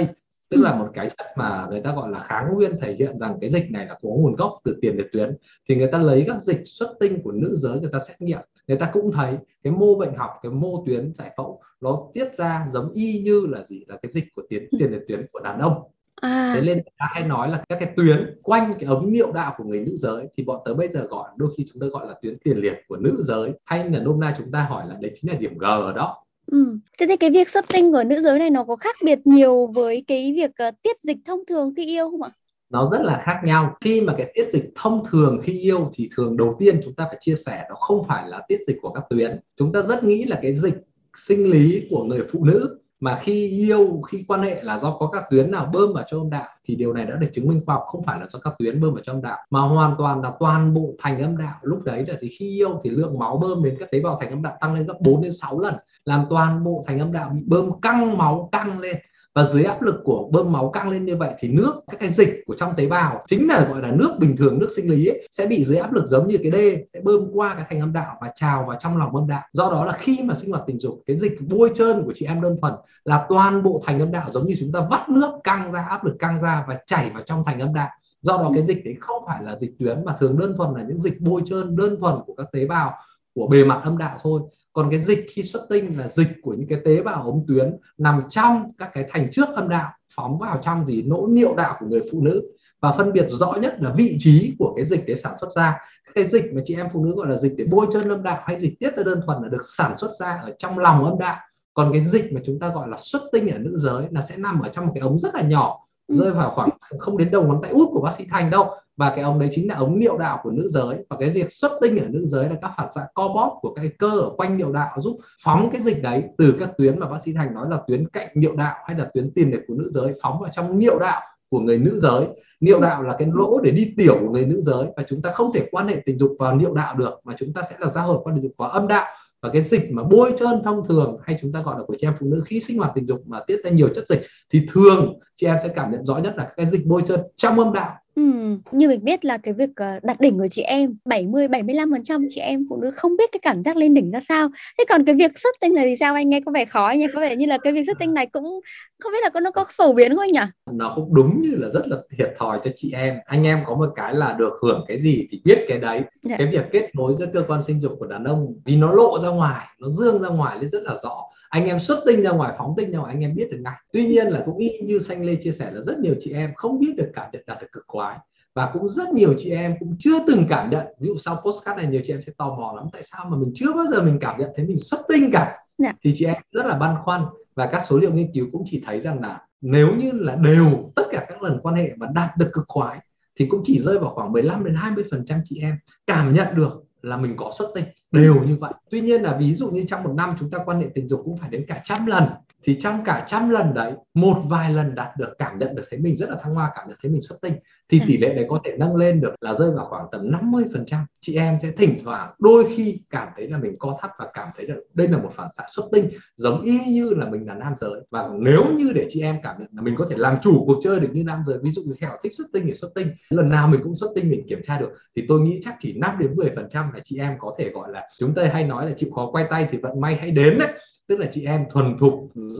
tức 0.50 0.62
là 0.62 0.76
một 0.76 0.88
cái 0.94 1.10
chất 1.18 1.28
mà 1.36 1.68
người 1.70 1.82
ta 1.82 1.96
gọi 1.96 2.12
là 2.12 2.20
kháng 2.20 2.54
nguyên 2.54 2.80
thể 2.80 2.96
hiện 3.00 3.20
rằng 3.20 3.38
cái 3.42 3.50
dịch 3.50 3.72
này 3.72 3.86
là 3.86 3.94
có 3.94 4.10
nguồn 4.10 4.36
gốc 4.36 4.60
từ 4.64 4.78
tiền 4.82 4.98
liệt 4.98 5.08
tuyến. 5.12 5.38
Thì 5.70 5.76
người 5.76 5.90
ta 5.92 5.98
lấy 5.98 6.24
các 6.28 6.42
dịch 6.42 6.62
xuất 6.66 6.96
tinh 7.00 7.22
của 7.24 7.32
nữ 7.32 7.56
giới, 7.56 7.80
người 7.80 7.90
ta 7.94 8.00
xét 8.08 8.22
nghiệm 8.22 8.42
người 8.72 8.80
ta 8.80 8.90
cũng 8.94 9.12
thấy 9.12 9.38
cái 9.64 9.74
mô 9.74 9.96
bệnh 9.96 10.16
học 10.16 10.30
cái 10.44 10.52
mô 10.52 10.84
tuyến 10.86 11.14
giải 11.16 11.32
phẫu 11.38 11.62
nó 11.82 12.10
tiết 12.14 12.36
ra 12.38 12.68
giống 12.72 12.92
y 12.94 13.22
như 13.22 13.46
là 13.50 13.64
gì 13.66 13.84
là 13.88 13.98
cái 14.02 14.12
dịch 14.12 14.26
của 14.36 14.42
tiền 14.50 14.68
tiền 14.80 14.92
liệt 14.92 15.02
tuyến 15.08 15.26
của 15.32 15.40
đàn 15.40 15.60
ông 15.60 15.74
À. 16.16 16.52
Thế 16.56 16.62
nên 16.62 16.82
ta 16.98 17.06
hay 17.10 17.28
nói 17.28 17.50
là 17.50 17.64
các 17.70 17.78
cái 17.80 17.94
tuyến 17.96 18.40
quanh 18.44 18.74
cái 18.80 18.90
ống 18.90 19.12
niệu 19.12 19.32
đạo 19.32 19.54
của 19.58 19.64
người 19.64 19.80
nữ 19.80 19.98
giới 19.98 20.28
thì 20.38 20.44
bọn 20.44 20.62
tớ 20.66 20.74
bây 20.74 20.88
giờ 20.88 21.08
gọi 21.10 21.30
đôi 21.36 21.50
khi 21.58 21.66
chúng 21.74 21.82
ta 21.82 21.88
gọi 21.88 22.08
là 22.08 22.14
tuyến 22.22 22.38
tiền 22.44 22.58
liệt 22.58 22.74
của 22.88 22.98
nữ 22.98 23.16
giới 23.20 23.52
hay 23.66 23.90
là 23.90 24.04
hôm 24.06 24.20
nay 24.20 24.34
chúng 24.38 24.52
ta 24.52 24.64
hỏi 24.64 24.88
là 24.88 24.96
đấy 25.02 25.12
chính 25.22 25.32
là 25.32 25.38
điểm 25.38 25.58
G 25.58 25.64
ở 25.64 25.94
đó 25.94 26.24
Ừ. 26.52 26.78
Thế 27.00 27.06
thì 27.10 27.18
cái 27.18 27.30
việc 27.30 27.50
xuất 27.50 27.66
tinh 27.74 27.92
của 27.92 28.04
nữ 28.04 28.22
giới 28.22 28.40
này 28.40 28.50
nó 28.50 28.64
có 28.64 28.76
khác 28.76 28.96
biệt 29.06 29.20
nhiều 29.26 29.68
với 29.68 30.04
cái 30.08 30.34
việc 30.36 30.52
uh, 30.68 30.76
tiết 30.84 31.02
dịch 31.02 31.18
thông 31.26 31.40
thường 31.48 31.74
khi 31.78 31.86
yêu 31.86 32.10
không 32.10 32.22
ạ? 32.22 32.30
Nó 32.72 32.88
rất 32.88 33.02
là 33.02 33.20
khác 33.20 33.42
nhau. 33.44 33.78
Khi 33.82 34.02
mà 34.02 34.14
cái 34.18 34.32
tiết 34.34 34.50
dịch 34.54 34.72
thông 34.76 35.04
thường 35.12 35.42
khi 35.44 35.60
yêu 35.60 35.92
thì 35.94 36.10
thường 36.16 36.38
đầu 36.38 36.56
tiên 36.60 36.82
chúng 36.84 36.94
ta 36.94 37.06
phải 37.08 37.18
chia 37.20 37.36
sẻ 37.36 37.66
nó 37.70 37.76
không 37.76 38.04
phải 38.08 38.30
là 38.30 38.42
tiết 38.48 38.60
dịch 38.68 38.78
của 38.82 38.90
các 38.90 39.04
tuyến. 39.10 39.40
Chúng 39.58 39.72
ta 39.72 39.82
rất 39.82 40.04
nghĩ 40.04 40.24
là 40.24 40.40
cái 40.42 40.54
dịch 40.54 40.84
sinh 41.16 41.52
lý 41.52 41.88
của 41.90 42.04
người 42.04 42.22
phụ 42.32 42.46
nữ 42.46 42.78
mà 43.00 43.20
khi 43.22 43.50
yêu, 43.50 44.02
khi 44.08 44.26
quan 44.28 44.42
hệ 44.42 44.64
là 44.64 44.78
do 44.78 44.98
có 45.00 45.08
các 45.08 45.24
tuyến 45.30 45.52
nào 45.52 45.70
bơm 45.74 45.94
vào 45.94 46.04
cho 46.08 46.18
âm 46.18 46.30
đạo 46.30 46.48
thì 46.66 46.76
điều 46.76 46.94
này 46.94 47.06
đã 47.06 47.16
được 47.16 47.28
chứng 47.34 47.48
minh 47.48 47.62
khoa 47.66 47.76
học 47.76 47.84
không 47.88 48.04
phải 48.04 48.20
là 48.20 48.28
do 48.30 48.40
các 48.40 48.54
tuyến 48.60 48.82
bơm 48.82 48.94
vào 48.94 49.04
cho 49.04 49.14
âm 49.14 49.22
đạo, 49.22 49.38
mà 49.50 49.60
hoàn 49.60 49.96
toàn 49.98 50.22
là 50.22 50.32
toàn 50.40 50.74
bộ 50.74 50.96
thành 51.00 51.22
âm 51.22 51.38
đạo. 51.38 51.56
Lúc 51.62 51.84
đấy 51.84 52.06
là 52.08 52.16
gì? 52.22 52.30
Khi 52.40 52.56
yêu 52.56 52.80
thì 52.84 52.90
lượng 52.90 53.20
máu 53.20 53.38
bơm 53.38 53.64
đến 53.64 53.76
các 53.80 53.92
tế 53.92 54.00
bào 54.02 54.18
thành 54.22 54.30
âm 54.30 54.42
đạo 54.42 54.58
tăng 54.62 54.74
lên 54.76 54.88
gấp 54.88 54.98
4 55.02 55.22
đến 55.22 55.32
6 55.32 55.60
lần, 55.60 55.76
làm 56.06 56.26
toàn 56.30 56.64
bộ 56.64 56.84
thành 56.88 57.00
âm 57.00 57.12
đạo 57.12 57.32
bị 57.36 57.42
bơm 57.46 57.82
căng 57.82 58.18
máu 58.18 58.50
căng 58.52 58.80
lên 58.80 58.98
và 59.36 59.44
dưới 59.44 59.64
áp 59.64 59.82
lực 59.82 59.96
của 60.04 60.30
bơm 60.32 60.52
máu 60.52 60.70
căng 60.70 60.90
lên 60.90 61.06
như 61.06 61.16
vậy 61.16 61.34
thì 61.40 61.48
nước 61.48 61.74
các 61.92 62.00
cái 62.00 62.12
dịch 62.12 62.44
của 62.46 62.56
trong 62.56 62.74
tế 62.78 62.88
bào 62.88 63.24
chính 63.28 63.48
là 63.48 63.68
gọi 63.70 63.82
là 63.82 63.92
nước 63.92 64.12
bình 64.20 64.38
thường 64.38 64.60
nước 64.60 64.68
sinh 64.76 64.90
lý 64.90 65.08
ấy, 65.08 65.28
sẽ 65.32 65.48
bị 65.48 65.64
dưới 65.64 65.78
áp 65.78 65.94
lực 65.94 66.06
giống 66.06 66.28
như 66.28 66.38
cái 66.44 66.52
đê 66.52 66.84
sẽ 66.88 67.02
bơm 67.04 67.28
qua 67.34 67.54
cái 67.56 67.66
thành 67.70 67.80
âm 67.80 67.94
đạo 67.94 68.18
và 68.22 68.32
trào 68.36 68.66
vào 68.68 68.78
trong 68.82 68.98
lòng 68.98 69.16
âm 69.16 69.28
đạo. 69.28 69.42
Do 69.54 69.72
đó 69.72 69.86
là 69.86 69.94
khi 69.94 70.20
mà 70.24 70.34
sinh 70.34 70.52
hoạt 70.52 70.64
tình 70.68 70.80
dục 70.80 71.02
cái 71.06 71.18
dịch 71.18 71.38
bôi 71.50 71.72
trơn 71.76 72.04
của 72.04 72.14
chị 72.16 72.26
em 72.26 72.42
đơn 72.42 72.58
thuần 72.62 72.74
là 73.06 73.26
toàn 73.30 73.64
bộ 73.64 73.82
thành 73.86 74.00
âm 74.00 74.12
đạo 74.12 74.32
giống 74.32 74.48
như 74.48 74.56
chúng 74.60 74.72
ta 74.72 74.88
vắt 74.92 75.10
nước 75.10 75.32
căng 75.44 75.72
ra 75.72 75.86
áp 75.90 76.06
lực 76.06 76.16
căng 76.20 76.42
ra 76.42 76.66
và 76.68 76.80
chảy 76.86 77.10
vào 77.14 77.24
trong 77.24 77.44
thành 77.46 77.60
âm 77.60 77.74
đạo. 77.74 77.90
Do 78.22 78.38
đó 78.38 78.52
cái 78.54 78.64
dịch 78.64 78.86
đấy 78.86 78.96
không 79.00 79.24
phải 79.28 79.44
là 79.44 79.58
dịch 79.58 79.80
tuyến 79.80 80.06
mà 80.06 80.16
thường 80.20 80.40
đơn 80.40 80.54
thuần 80.58 80.74
là 80.74 80.84
những 80.88 81.00
dịch 81.00 81.22
bôi 81.22 81.42
trơn 81.46 81.76
đơn 81.76 82.00
thuần 82.00 82.16
của 82.26 82.34
các 82.34 82.48
tế 82.52 82.66
bào 82.66 82.94
của 83.36 83.48
bề 83.48 83.64
mặt 83.64 83.82
âm 83.84 83.98
đạo 83.98 84.18
thôi 84.22 84.42
còn 84.74 84.90
cái 84.92 85.00
dịch 85.00 85.26
khi 85.30 85.44
xuất 85.44 85.66
tinh 85.70 86.00
là 86.00 86.08
dịch 86.10 86.30
của 86.42 86.54
những 86.54 86.68
cái 86.68 86.80
tế 86.86 87.02
bào 87.02 87.24
ống 87.24 87.46
tuyến 87.48 87.78
nằm 87.98 88.22
trong 88.30 88.72
các 88.78 88.90
cái 88.94 89.06
thành 89.10 89.32
trước 89.32 89.50
âm 89.56 89.70
đạo 89.70 89.92
phóng 90.16 90.40
vào 90.40 90.60
trong 90.64 90.86
gì? 90.86 91.02
Nỗ 91.02 91.28
niệu 91.30 91.56
đạo 91.56 91.76
của 91.80 91.86
người 91.86 92.02
phụ 92.12 92.22
nữ. 92.22 92.42
Và 92.82 92.92
phân 92.92 93.14
biệt 93.14 93.26
rõ 93.30 93.54
nhất 93.62 93.76
là 93.80 93.94
vị 93.98 94.16
trí 94.20 94.56
của 94.60 94.74
cái 94.76 94.86
dịch 94.86 95.04
để 95.08 95.16
sản 95.16 95.34
xuất 95.42 95.50
ra. 95.56 95.78
Cái 96.16 96.26
dịch 96.26 96.54
mà 96.54 96.62
chị 96.66 96.76
em 96.76 96.88
phụ 96.94 97.06
nữ 97.06 97.16
gọi 97.16 97.28
là 97.30 97.38
dịch 97.38 97.54
để 97.58 97.66
bôi 97.72 97.88
chân 97.94 98.10
âm 98.10 98.24
đạo 98.24 98.42
hay 98.46 98.60
dịch 98.60 98.80
tiết 98.80 98.96
ra 98.98 99.04
đơn 99.04 99.22
thuần 99.26 99.44
là 99.44 99.50
được 99.50 99.62
sản 99.78 99.98
xuất 99.98 100.12
ra 100.20 100.40
ở 100.44 100.54
trong 100.60 100.80
lòng 100.80 101.04
âm 101.04 101.20
đạo. 101.20 101.38
Còn 101.74 101.92
cái 101.92 102.02
dịch 102.02 102.34
mà 102.34 102.42
chúng 102.46 102.60
ta 102.60 102.68
gọi 102.68 102.88
là 102.88 102.98
xuất 102.98 103.22
tinh 103.32 103.50
ở 103.50 103.58
nữ 103.58 103.78
giới 103.78 104.06
là 104.12 104.22
sẽ 104.22 104.38
nằm 104.38 104.62
ở 104.62 104.70
trong 104.70 104.86
một 104.86 104.92
cái 104.96 105.02
ống 105.02 105.20
rất 105.20 105.36
là 105.36 105.42
nhỏ 105.42 105.80
ừ. 106.08 106.16
rơi 106.16 106.32
vào 106.32 106.50
khoảng 106.50 106.70
không 107.00 107.18
đến 107.18 107.32
đầu 107.32 107.44
ngón 107.44 107.62
tay 107.62 107.72
út 107.72 107.88
của 107.92 108.02
bác 108.02 108.12
sĩ 108.18 108.26
Thành 108.30 108.50
đâu 108.50 108.70
và 109.02 109.10
cái 109.16 109.24
ống 109.24 109.40
đấy 109.40 109.50
chính 109.52 109.68
là 109.68 109.76
ống 109.76 110.00
niệu 110.00 110.18
đạo 110.18 110.40
của 110.44 110.52
nữ 110.52 110.68
giới. 110.68 110.96
Và 111.10 111.18
cái 111.20 111.30
việc 111.30 111.52
xuất 111.52 111.72
tinh 111.82 111.98
ở 111.98 112.06
nữ 112.10 112.26
giới 112.26 112.50
là 112.50 112.56
các 112.62 112.72
phản 112.78 112.92
xạ 112.96 113.02
co 113.14 113.28
bóp 113.28 113.60
của 113.62 113.74
cái 113.74 113.90
cơ 114.00 114.10
ở 114.10 114.30
quanh 114.38 114.58
niệu 114.58 114.72
đạo 114.72 115.02
giúp 115.02 115.18
phóng 115.44 115.70
cái 115.72 115.82
dịch 115.82 116.04
đấy 116.04 116.24
từ 116.38 116.56
các 116.60 116.70
tuyến 116.78 117.00
mà 117.00 117.10
bác 117.10 117.18
sĩ 117.24 117.34
Thành 117.34 117.54
nói 117.54 117.68
là 117.70 117.78
tuyến 117.88 118.08
cạnh 118.10 118.28
niệu 118.36 118.56
đạo 118.56 118.76
hay 118.86 118.98
là 118.98 119.10
tuyến 119.14 119.32
tiền 119.34 119.52
liệt 119.52 119.60
của 119.68 119.74
nữ 119.74 119.92
giới 119.94 120.14
phóng 120.22 120.42
vào 120.42 120.52
trong 120.56 120.80
niệu 120.80 121.00
đạo 121.00 121.22
của 121.50 121.60
người 121.60 121.78
nữ 121.78 121.98
giới. 121.98 122.26
Niệu 122.60 122.82
đạo 122.82 123.04
là 123.04 123.16
cái 123.20 123.28
lỗ 123.34 123.62
để 123.64 123.72
đi 123.72 123.94
tiểu 123.98 124.18
của 124.20 124.30
người 124.30 124.46
nữ 124.46 124.62
giới 124.62 124.86
và 124.98 125.04
chúng 125.10 125.22
ta 125.22 125.32
không 125.32 125.54
thể 125.54 125.68
quan 125.72 125.88
hệ 125.88 126.02
tình 126.06 126.18
dục 126.18 126.32
vào 126.40 126.56
niệu 126.56 126.74
đạo 126.74 126.96
được, 126.98 127.20
mà 127.24 127.34
chúng 127.38 127.54
ta 127.54 127.62
sẽ 127.70 127.76
là 127.80 127.90
giao 127.90 128.08
hợp 128.08 128.20
quan 128.24 128.36
hệ 128.36 128.40
tình 128.42 128.50
dục 128.50 128.56
vào 128.58 128.70
âm 128.70 128.88
đạo. 128.88 129.06
Và 129.42 129.50
cái 129.54 129.62
dịch 129.62 129.92
mà 129.92 130.04
bôi 130.04 130.34
trơn 130.40 130.64
thông 130.64 130.86
thường 130.88 131.18
hay 131.24 131.38
chúng 131.42 131.52
ta 131.52 131.62
gọi 131.62 131.80
là 131.80 131.86
của 131.88 131.96
chị 132.00 132.08
em 132.08 132.14
phụ 132.20 132.26
nữ 132.30 132.44
khi 132.46 132.60
sinh 132.60 132.78
hoạt 132.78 132.92
tình 132.96 133.08
dục 133.08 133.22
mà 133.26 133.40
tiết 133.48 133.58
ra 133.64 133.70
nhiều 133.70 133.90
chất 133.96 134.08
dịch 134.10 134.22
thì 134.52 134.68
thường 134.72 135.20
chị 135.36 135.48
em 135.48 135.58
sẽ 135.64 135.70
cảm 135.76 135.92
nhận 135.92 136.06
rõ 136.06 136.18
nhất 136.18 136.34
là 136.38 136.52
cái 136.56 136.66
dịch 136.66 136.86
bôi 136.86 137.04
trơn 137.08 137.20
trong 137.38 137.60
âm 137.60 137.74
đạo. 137.74 138.01
Ừ, 138.16 138.24
như 138.72 138.88
mình 138.88 139.04
biết 139.04 139.26
là 139.26 139.38
cái 139.38 139.54
việc 139.54 139.70
uh, 139.70 140.04
đặt 140.04 140.20
đỉnh 140.20 140.38
của 140.38 140.48
chị 140.48 140.62
em 140.62 140.98
70 141.06 141.48
75% 141.48 142.28
chị 142.30 142.42
em 142.42 142.66
phụ 142.70 142.82
nữ 142.82 142.92
không 142.92 143.18
biết 143.18 143.30
cái 143.32 143.40
cảm 143.42 143.64
giác 143.64 143.78
lên 143.78 143.94
đỉnh 143.94 144.12
ra 144.12 144.20
sao. 144.20 144.50
Thế 144.78 144.86
còn 144.90 145.06
cái 145.06 145.16
việc 145.16 145.40
xuất 145.40 145.56
tinh 145.62 145.74
này 145.74 145.86
thì 145.86 145.96
sao 146.00 146.14
anh 146.14 146.30
nghe 146.30 146.42
có 146.46 146.52
vẻ 146.52 146.66
khó 146.66 146.94
nhỉ? 146.98 147.06
Có 147.14 147.22
vẻ 147.22 147.36
như 147.36 147.46
là 147.46 147.58
cái 147.58 147.74
việc 147.74 147.84
xuất 147.86 148.00
tinh 148.00 148.14
này 148.14 148.26
cũng 148.26 148.60
không 149.00 149.12
biết 149.12 149.20
là 149.24 149.30
có 149.30 149.40
nó 149.40 149.52
có 149.52 149.66
phổ 149.70 149.94
biến 149.94 150.12
không 150.12 150.20
anh 150.20 150.32
nhỉ? 150.32 150.40
Nó 150.72 150.94
cũng 150.96 151.16
đúng 151.16 151.42
như 151.42 151.56
là 151.56 151.70
rất 151.70 151.88
là 151.88 151.98
thiệt 152.18 152.34
thòi 152.38 152.60
cho 152.64 152.72
chị 152.76 152.92
em. 152.96 153.16
Anh 153.26 153.44
em 153.44 153.64
có 153.66 153.76
một 153.76 153.90
cái 153.96 154.14
là 154.14 154.36
được 154.40 154.54
hưởng 154.62 154.86
cái 154.88 154.98
gì 154.98 155.28
thì 155.32 155.42
biết 155.46 155.66
cái 155.68 155.80
đấy. 155.80 156.02
Dạ. 156.24 156.36
Cái 156.38 156.48
việc 156.48 156.66
kết 156.72 156.90
nối 156.96 157.14
giữa 157.20 157.28
cơ 157.34 157.44
quan 157.48 157.64
sinh 157.64 157.80
dục 157.80 157.96
của 158.00 158.08
đàn 158.08 158.24
ông 158.24 158.54
vì 158.66 158.76
nó 158.76 158.92
lộ 158.92 159.20
ra 159.20 159.30
ngoài, 159.30 159.66
nó 159.80 159.90
dương 159.90 160.22
ra 160.22 160.30
ngoài 160.30 160.58
lên 160.62 160.70
rất 160.70 160.84
là 160.84 160.96
rõ 161.04 161.24
anh 161.52 161.66
em 161.66 161.80
xuất 161.80 162.04
tinh 162.06 162.24
ra 162.24 162.32
ngoài 162.32 162.54
phóng 162.58 162.74
tinh 162.78 162.92
ra 162.92 163.00
ngoài 163.00 163.14
anh 163.14 163.24
em 163.24 163.36
biết 163.36 163.48
được 163.52 163.58
ngay 163.62 163.74
tuy 163.94 164.06
nhiên 164.06 164.28
là 164.28 164.44
cũng 164.46 164.58
y 164.58 164.80
như 164.80 165.00
xanh 165.00 165.26
lê 165.26 165.36
chia 165.36 165.52
sẻ 165.52 165.72
là 165.72 165.82
rất 165.82 166.00
nhiều 166.00 166.16
chị 166.22 166.32
em 166.32 166.54
không 166.56 166.80
biết 166.80 166.94
được 166.98 167.12
cảm 167.14 167.30
nhận 167.34 167.44
đạt 167.48 167.62
được 167.62 167.68
cực 167.72 167.84
khoái 167.88 168.18
và 168.54 168.70
cũng 168.74 168.90
rất 168.90 169.10
nhiều 169.10 169.34
chị 169.38 169.52
em 169.52 169.76
cũng 169.80 169.96
chưa 170.00 170.20
từng 170.28 170.46
cảm 170.50 170.70
nhận 170.70 170.88
ví 171.00 171.08
dụ 171.08 171.18
sau 171.18 171.42
postcard 171.46 171.78
này 171.78 171.92
nhiều 171.92 172.02
chị 172.06 172.14
em 172.14 172.22
sẽ 172.22 172.32
tò 172.38 172.56
mò 172.56 172.74
lắm 172.76 172.86
tại 172.94 173.04
sao 173.04 173.26
mà 173.30 173.38
mình 173.38 173.52
chưa 173.56 173.74
bao 173.74 173.86
giờ 173.92 174.02
mình 174.02 174.18
cảm 174.22 174.40
nhận 174.40 174.50
thấy 174.56 174.66
mình 174.66 174.78
xuất 174.78 175.02
tinh 175.10 175.30
cả 175.34 175.44
yeah. 175.44 175.60
Dạ. 175.78 175.94
thì 176.04 176.14
chị 176.16 176.26
em 176.26 176.36
rất 176.52 176.66
là 176.66 176.78
băn 176.78 176.96
khoăn 177.04 177.22
và 177.56 177.66
các 177.66 177.82
số 177.90 177.98
liệu 177.98 178.14
nghiên 178.14 178.32
cứu 178.34 178.48
cũng 178.52 178.64
chỉ 178.66 178.84
thấy 178.86 179.02
rằng 179.02 179.22
là 179.22 179.42
nếu 179.62 179.96
như 179.96 180.12
là 180.14 180.36
đều 180.36 180.92
tất 180.96 181.04
cả 181.12 181.26
các 181.30 181.42
lần 181.42 181.60
quan 181.64 181.76
hệ 181.76 181.94
và 181.98 182.08
đạt 182.16 182.38
được 182.38 182.50
cực 182.54 182.66
khoái 182.68 183.00
thì 183.40 183.46
cũng 183.46 183.62
chỉ 183.66 183.80
rơi 183.80 184.00
vào 184.00 184.10
khoảng 184.10 184.32
15 184.32 184.64
đến 184.64 184.76
20 184.76 185.04
phần 185.12 185.26
trăm 185.26 185.42
chị 185.46 185.60
em 185.62 185.76
cảm 186.08 186.34
nhận 186.34 186.56
được 186.56 186.84
là 187.02 187.18
mình 187.18 187.38
có 187.38 187.54
xuất 187.58 187.72
tinh. 187.76 187.86
Đều 188.12 188.44
như 188.44 188.58
vậy. 188.60 188.74
Tuy 188.90 189.02
nhiên 189.02 189.22
là 189.22 189.38
ví 189.38 189.54
dụ 189.54 189.70
như 189.70 189.84
trong 189.88 190.04
một 190.04 190.14
năm 190.18 190.36
chúng 190.40 190.50
ta 190.50 190.58
quan 190.66 190.80
hệ 190.80 190.88
tình 190.96 191.10
dục 191.10 191.22
cũng 191.26 191.38
phải 191.38 191.50
đến 191.50 191.66
cả 191.68 191.82
trăm 191.84 192.06
lần 192.06 192.24
thì 192.64 192.76
trong 192.82 193.04
cả 193.06 193.26
trăm 193.28 193.50
lần 193.50 193.74
đấy 193.74 193.94
một 194.14 194.38
vài 194.46 194.74
lần 194.74 194.96
đạt 194.96 195.18
được 195.18 195.34
cảm 195.38 195.60
nhận 195.60 195.76
được 195.76 195.84
thấy 195.90 196.00
mình 196.00 196.16
rất 196.16 196.30
là 196.30 196.36
thăng 196.44 196.54
hoa 196.54 196.72
cảm 196.76 196.88
nhận 196.88 196.98
thấy 197.02 197.12
mình 197.12 197.22
xuất 197.22 197.42
tinh 197.42 197.54
thì 197.92 198.00
ừ. 198.00 198.06
tỷ 198.08 198.18
lệ 198.18 198.34
đấy 198.34 198.46
có 198.50 198.60
thể 198.66 198.76
nâng 198.78 198.96
lên 198.96 199.22
được 199.22 199.34
là 199.42 199.54
rơi 199.54 199.72
vào 199.72 199.86
khoảng 199.86 200.06
tầm 200.12 200.32
50 200.32 200.64
phần 200.74 200.86
trăm. 200.86 201.06
Chị 201.22 201.36
em 201.36 201.58
sẽ 201.62 201.72
thỉnh 201.72 202.00
thoảng 202.04 202.34
đôi 202.40 202.66
khi 202.76 203.02
cảm 203.10 203.28
thấy 203.36 203.48
là 203.48 203.58
mình 203.58 203.76
co 203.80 203.98
thắt 204.02 204.12
và 204.20 204.28
cảm 204.34 204.48
thấy 204.58 204.68
là 204.68 204.76
đây 204.94 205.08
là 205.08 205.18
một 205.18 205.30
phản 205.36 205.48
xạ 205.58 205.64
xuất 205.76 205.86
tinh 205.92 206.10
giống 206.36 206.62
y 206.62 206.80
như 206.80 207.10
là 207.10 207.30
mình 207.30 207.48
là 207.48 207.54
nam 207.54 207.74
giới. 207.78 208.02
Và 208.12 208.30
nếu 208.40 208.66
như 208.78 208.92
để 208.96 209.08
chị 209.10 209.22
em 209.22 209.38
cảm 209.44 209.56
nhận 209.60 209.68
là 209.72 209.82
mình 209.82 209.96
có 209.98 210.08
thể 210.10 210.16
làm 210.18 210.38
chủ 210.42 210.64
cuộc 210.66 210.80
chơi 210.84 211.00
được 211.00 211.10
như 211.14 211.24
nam 211.24 211.44
giới 211.46 211.58
ví 211.62 211.72
dụ 211.72 211.82
như 211.82 211.94
theo 212.00 212.12
thích 212.24 212.34
xuất 212.38 212.48
tinh 212.54 212.64
thì 212.66 212.74
xuất 212.74 212.92
tinh 212.96 213.08
lần 213.30 213.50
nào 213.50 213.68
mình 213.68 213.82
cũng 213.84 213.96
xuất 213.96 214.12
tinh 214.16 214.30
mình 214.30 214.48
kiểm 214.50 214.62
tra 214.64 214.80
được 214.80 214.90
thì 215.16 215.26
tôi 215.28 215.40
nghĩ 215.40 215.60
chắc 215.64 215.76
chỉ 215.80 215.94
5 215.98 216.16
đến 216.20 216.36
10 216.36 216.52
phần 216.56 216.68
trăm 216.72 216.92
là 216.94 217.00
chị 217.04 217.18
em 217.18 217.36
có 217.40 217.56
thể 217.60 217.70
gọi 217.70 217.92
là 217.92 218.08
chúng 218.18 218.34
ta 218.34 218.50
hay 218.54 218.64
nói 218.64 218.86
là 218.86 218.92
chịu 218.98 219.10
khó 219.16 219.32
quay 219.32 219.46
tay 219.50 219.68
thì 219.72 219.78
vận 219.78 220.02
may 220.02 220.16
hay 220.16 220.32
đến 220.32 220.58
đấy 220.60 220.70
tức 221.08 221.20
là 221.20 221.28
chị 221.34 221.46
em 221.46 221.66
thuần 221.72 221.98
thục 221.98 222.14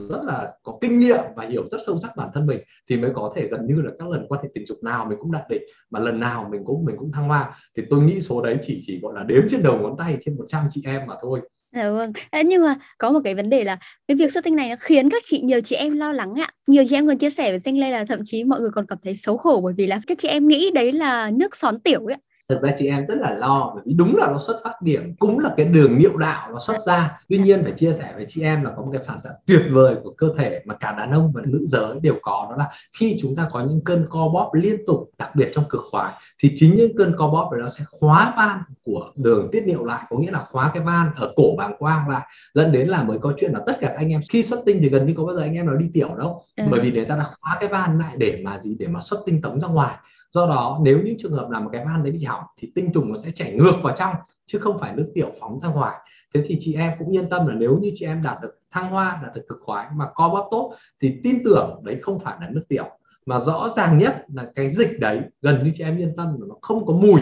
rất 0.08 0.20
là 0.24 0.52
có 0.62 0.78
kinh 0.80 0.98
nghiệm 0.98 1.24
và 1.36 1.46
hiểu 1.46 1.68
rất 1.70 1.78
sâu 1.86 1.98
sắc 1.98 2.16
bản 2.16 2.28
thân 2.34 2.46
mình 2.46 2.60
thì 2.88 2.96
mới 2.96 3.10
có 3.14 3.32
thể 3.36 3.48
gần 3.48 3.66
như 3.66 3.82
là 3.82 3.90
các 3.98 4.08
lần 4.08 4.26
quan 4.28 4.42
hệ 4.42 4.48
tình 4.54 4.66
dục 4.66 4.82
nào 4.82 5.06
mình 5.08 5.18
cũng 5.20 5.32
đạt 5.32 5.42
đỉnh 5.48 5.62
mà 5.90 6.00
lần 6.00 6.20
nào 6.20 6.48
mình 6.50 6.64
cũng 6.64 6.84
mình 6.84 6.96
cũng 6.98 7.12
thăng 7.12 7.28
hoa 7.28 7.56
thì 7.76 7.82
tôi 7.90 8.00
nghĩ 8.00 8.20
số 8.20 8.42
đấy 8.42 8.58
chỉ 8.62 8.82
chỉ 8.86 9.00
gọi 9.02 9.14
là 9.14 9.24
đếm 9.24 9.42
trên 9.50 9.62
đầu 9.62 9.78
ngón 9.78 9.96
tay 9.98 10.18
trên 10.24 10.36
100 10.36 10.68
chị 10.70 10.82
em 10.86 11.06
mà 11.06 11.14
thôi 11.22 11.40
Dạ 11.76 11.90
vâng. 11.90 12.12
Nhưng 12.44 12.62
mà 12.62 12.74
có 12.98 13.12
một 13.12 13.20
cái 13.24 13.34
vấn 13.34 13.50
đề 13.50 13.64
là 13.64 13.78
cái 14.08 14.16
việc 14.16 14.32
xuất 14.32 14.44
tinh 14.44 14.56
này 14.56 14.68
nó 14.68 14.76
khiến 14.80 15.10
các 15.10 15.22
chị 15.26 15.40
nhiều 15.40 15.60
chị 15.60 15.76
em 15.76 15.98
lo 15.98 16.12
lắng 16.12 16.34
ạ. 16.34 16.48
Nhiều 16.68 16.84
chị 16.88 16.96
em 16.96 17.06
còn 17.06 17.18
chia 17.18 17.30
sẻ 17.30 17.50
với 17.50 17.60
danh 17.60 17.78
lê 17.78 17.90
là 17.90 18.04
thậm 18.04 18.20
chí 18.24 18.44
mọi 18.44 18.60
người 18.60 18.70
còn 18.74 18.86
cảm 18.86 18.98
thấy 19.04 19.16
xấu 19.16 19.36
hổ 19.42 19.60
bởi 19.60 19.74
vì 19.76 19.86
là 19.86 20.00
các 20.06 20.18
chị 20.18 20.28
em 20.28 20.48
nghĩ 20.48 20.70
đấy 20.74 20.92
là 20.92 21.30
nước 21.30 21.56
xón 21.56 21.80
tiểu 21.80 22.06
ấy 22.06 22.16
thực 22.48 22.62
ra 22.62 22.74
chị 22.78 22.86
em 22.86 23.06
rất 23.06 23.18
là 23.18 23.30
lo 23.30 23.72
bởi 23.74 23.82
vì 23.86 23.94
đúng 23.94 24.16
là 24.16 24.26
nó 24.30 24.38
xuất 24.46 24.60
phát 24.64 24.82
điểm 24.82 25.14
cũng 25.18 25.38
là 25.38 25.54
cái 25.56 25.66
đường 25.66 25.98
niệu 25.98 26.16
đạo 26.16 26.52
nó 26.52 26.58
xuất 26.58 26.76
ra. 26.86 27.20
Tuy 27.28 27.38
nhiên 27.38 27.62
phải 27.62 27.72
chia 27.72 27.92
sẻ 27.92 28.12
với 28.14 28.26
chị 28.28 28.42
em 28.42 28.64
là 28.64 28.70
có 28.76 28.82
một 28.82 28.90
cái 28.92 29.02
phản 29.06 29.20
xạ 29.20 29.30
tuyệt 29.46 29.62
vời 29.70 29.96
của 30.04 30.10
cơ 30.10 30.34
thể 30.38 30.62
mà 30.64 30.74
cả 30.74 30.94
đàn 30.98 31.10
ông 31.10 31.32
và 31.34 31.42
nữ 31.44 31.64
giới 31.66 32.00
đều 32.00 32.14
có 32.22 32.46
đó 32.50 32.56
là 32.56 32.68
khi 32.98 33.18
chúng 33.20 33.36
ta 33.36 33.48
có 33.52 33.60
những 33.60 33.80
cơn 33.84 34.06
co 34.10 34.28
bóp 34.28 34.50
liên 34.54 34.76
tục 34.86 35.10
đặc 35.18 35.36
biệt 35.36 35.50
trong 35.54 35.64
cực 35.68 35.80
khoái 35.90 36.12
thì 36.42 36.52
chính 36.56 36.74
những 36.74 36.96
cơn 36.96 37.14
co 37.16 37.28
bóp 37.28 37.50
đó 37.60 37.68
sẽ 37.68 37.84
khóa 37.90 38.34
van 38.36 38.62
của 38.84 39.10
đường 39.16 39.48
tiết 39.52 39.66
niệu 39.66 39.84
lại 39.84 40.02
có 40.10 40.18
nghĩa 40.18 40.30
là 40.30 40.38
khóa 40.38 40.70
cái 40.74 40.82
van 40.82 41.10
ở 41.16 41.32
cổ 41.36 41.54
bàng 41.58 41.74
quang 41.78 42.08
lại 42.08 42.26
dẫn 42.54 42.72
đến 42.72 42.88
là 42.88 43.02
mới 43.02 43.18
có 43.18 43.32
chuyện 43.40 43.52
là 43.52 43.60
tất 43.66 43.76
cả 43.80 43.94
anh 43.96 44.08
em 44.08 44.20
khi 44.30 44.42
xuất 44.42 44.60
tinh 44.66 44.78
thì 44.82 44.88
gần 44.88 45.06
như 45.06 45.14
có 45.16 45.24
bao 45.24 45.36
giờ 45.36 45.42
anh 45.42 45.54
em 45.54 45.66
nào 45.66 45.76
đi 45.76 45.90
tiểu 45.92 46.08
đâu. 46.18 46.42
Ừ. 46.56 46.64
bởi 46.70 46.80
vì 46.80 46.92
người 46.92 47.04
ta 47.04 47.16
đã 47.16 47.24
khóa 47.40 47.56
cái 47.60 47.68
van 47.68 47.98
lại 47.98 48.14
để 48.16 48.40
mà 48.44 48.58
gì? 48.60 48.76
Để 48.78 48.86
mà 48.86 49.00
xuất 49.00 49.22
tinh 49.26 49.42
tống 49.42 49.60
ra 49.60 49.68
ngoài 49.68 49.96
do 50.32 50.46
đó, 50.46 50.80
nếu 50.82 51.00
những 51.04 51.16
trường 51.18 51.32
hợp 51.32 51.50
nào 51.50 51.60
mà 51.60 51.68
cái 51.72 51.84
van 51.84 52.02
đấy 52.02 52.12
bị 52.12 52.24
hỏng 52.24 52.44
thì 52.58 52.72
tinh 52.74 52.90
trùng 52.94 53.12
nó 53.12 53.18
sẽ 53.18 53.30
chảy 53.34 53.52
ngược 53.52 53.74
vào 53.82 53.96
trong, 53.98 54.14
chứ 54.46 54.58
không 54.58 54.78
phải 54.78 54.92
nước 54.96 55.10
tiểu 55.14 55.28
phóng 55.40 55.60
ra 55.60 55.68
ngoài. 55.68 55.98
Thế 56.34 56.42
thì 56.46 56.56
chị 56.60 56.74
em 56.74 56.92
cũng 56.98 57.16
yên 57.16 57.28
tâm 57.28 57.46
là 57.46 57.54
nếu 57.54 57.78
như 57.82 57.92
chị 57.94 58.06
em 58.06 58.22
đạt 58.22 58.42
được 58.42 58.58
thăng 58.70 58.90
hoa, 58.90 59.20
đạt 59.22 59.34
được 59.34 59.42
cực 59.48 59.58
khoái 59.62 59.86
mà 59.94 60.06
co 60.14 60.28
bóp 60.28 60.48
tốt 60.50 60.74
thì 61.00 61.20
tin 61.24 61.38
tưởng 61.44 61.80
đấy 61.84 61.98
không 62.02 62.18
phải 62.18 62.36
là 62.40 62.48
nước 62.50 62.62
tiểu. 62.68 62.84
Mà 63.26 63.38
rõ 63.38 63.68
ràng 63.76 63.98
nhất 63.98 64.24
là 64.34 64.50
cái 64.54 64.68
dịch 64.68 65.00
đấy, 65.00 65.20
gần 65.42 65.64
như 65.64 65.72
chị 65.74 65.84
em 65.84 65.98
yên 65.98 66.16
tâm 66.16 66.26
là 66.40 66.46
nó 66.48 66.54
không 66.60 66.86
có 66.86 66.92
mùi. 66.92 67.20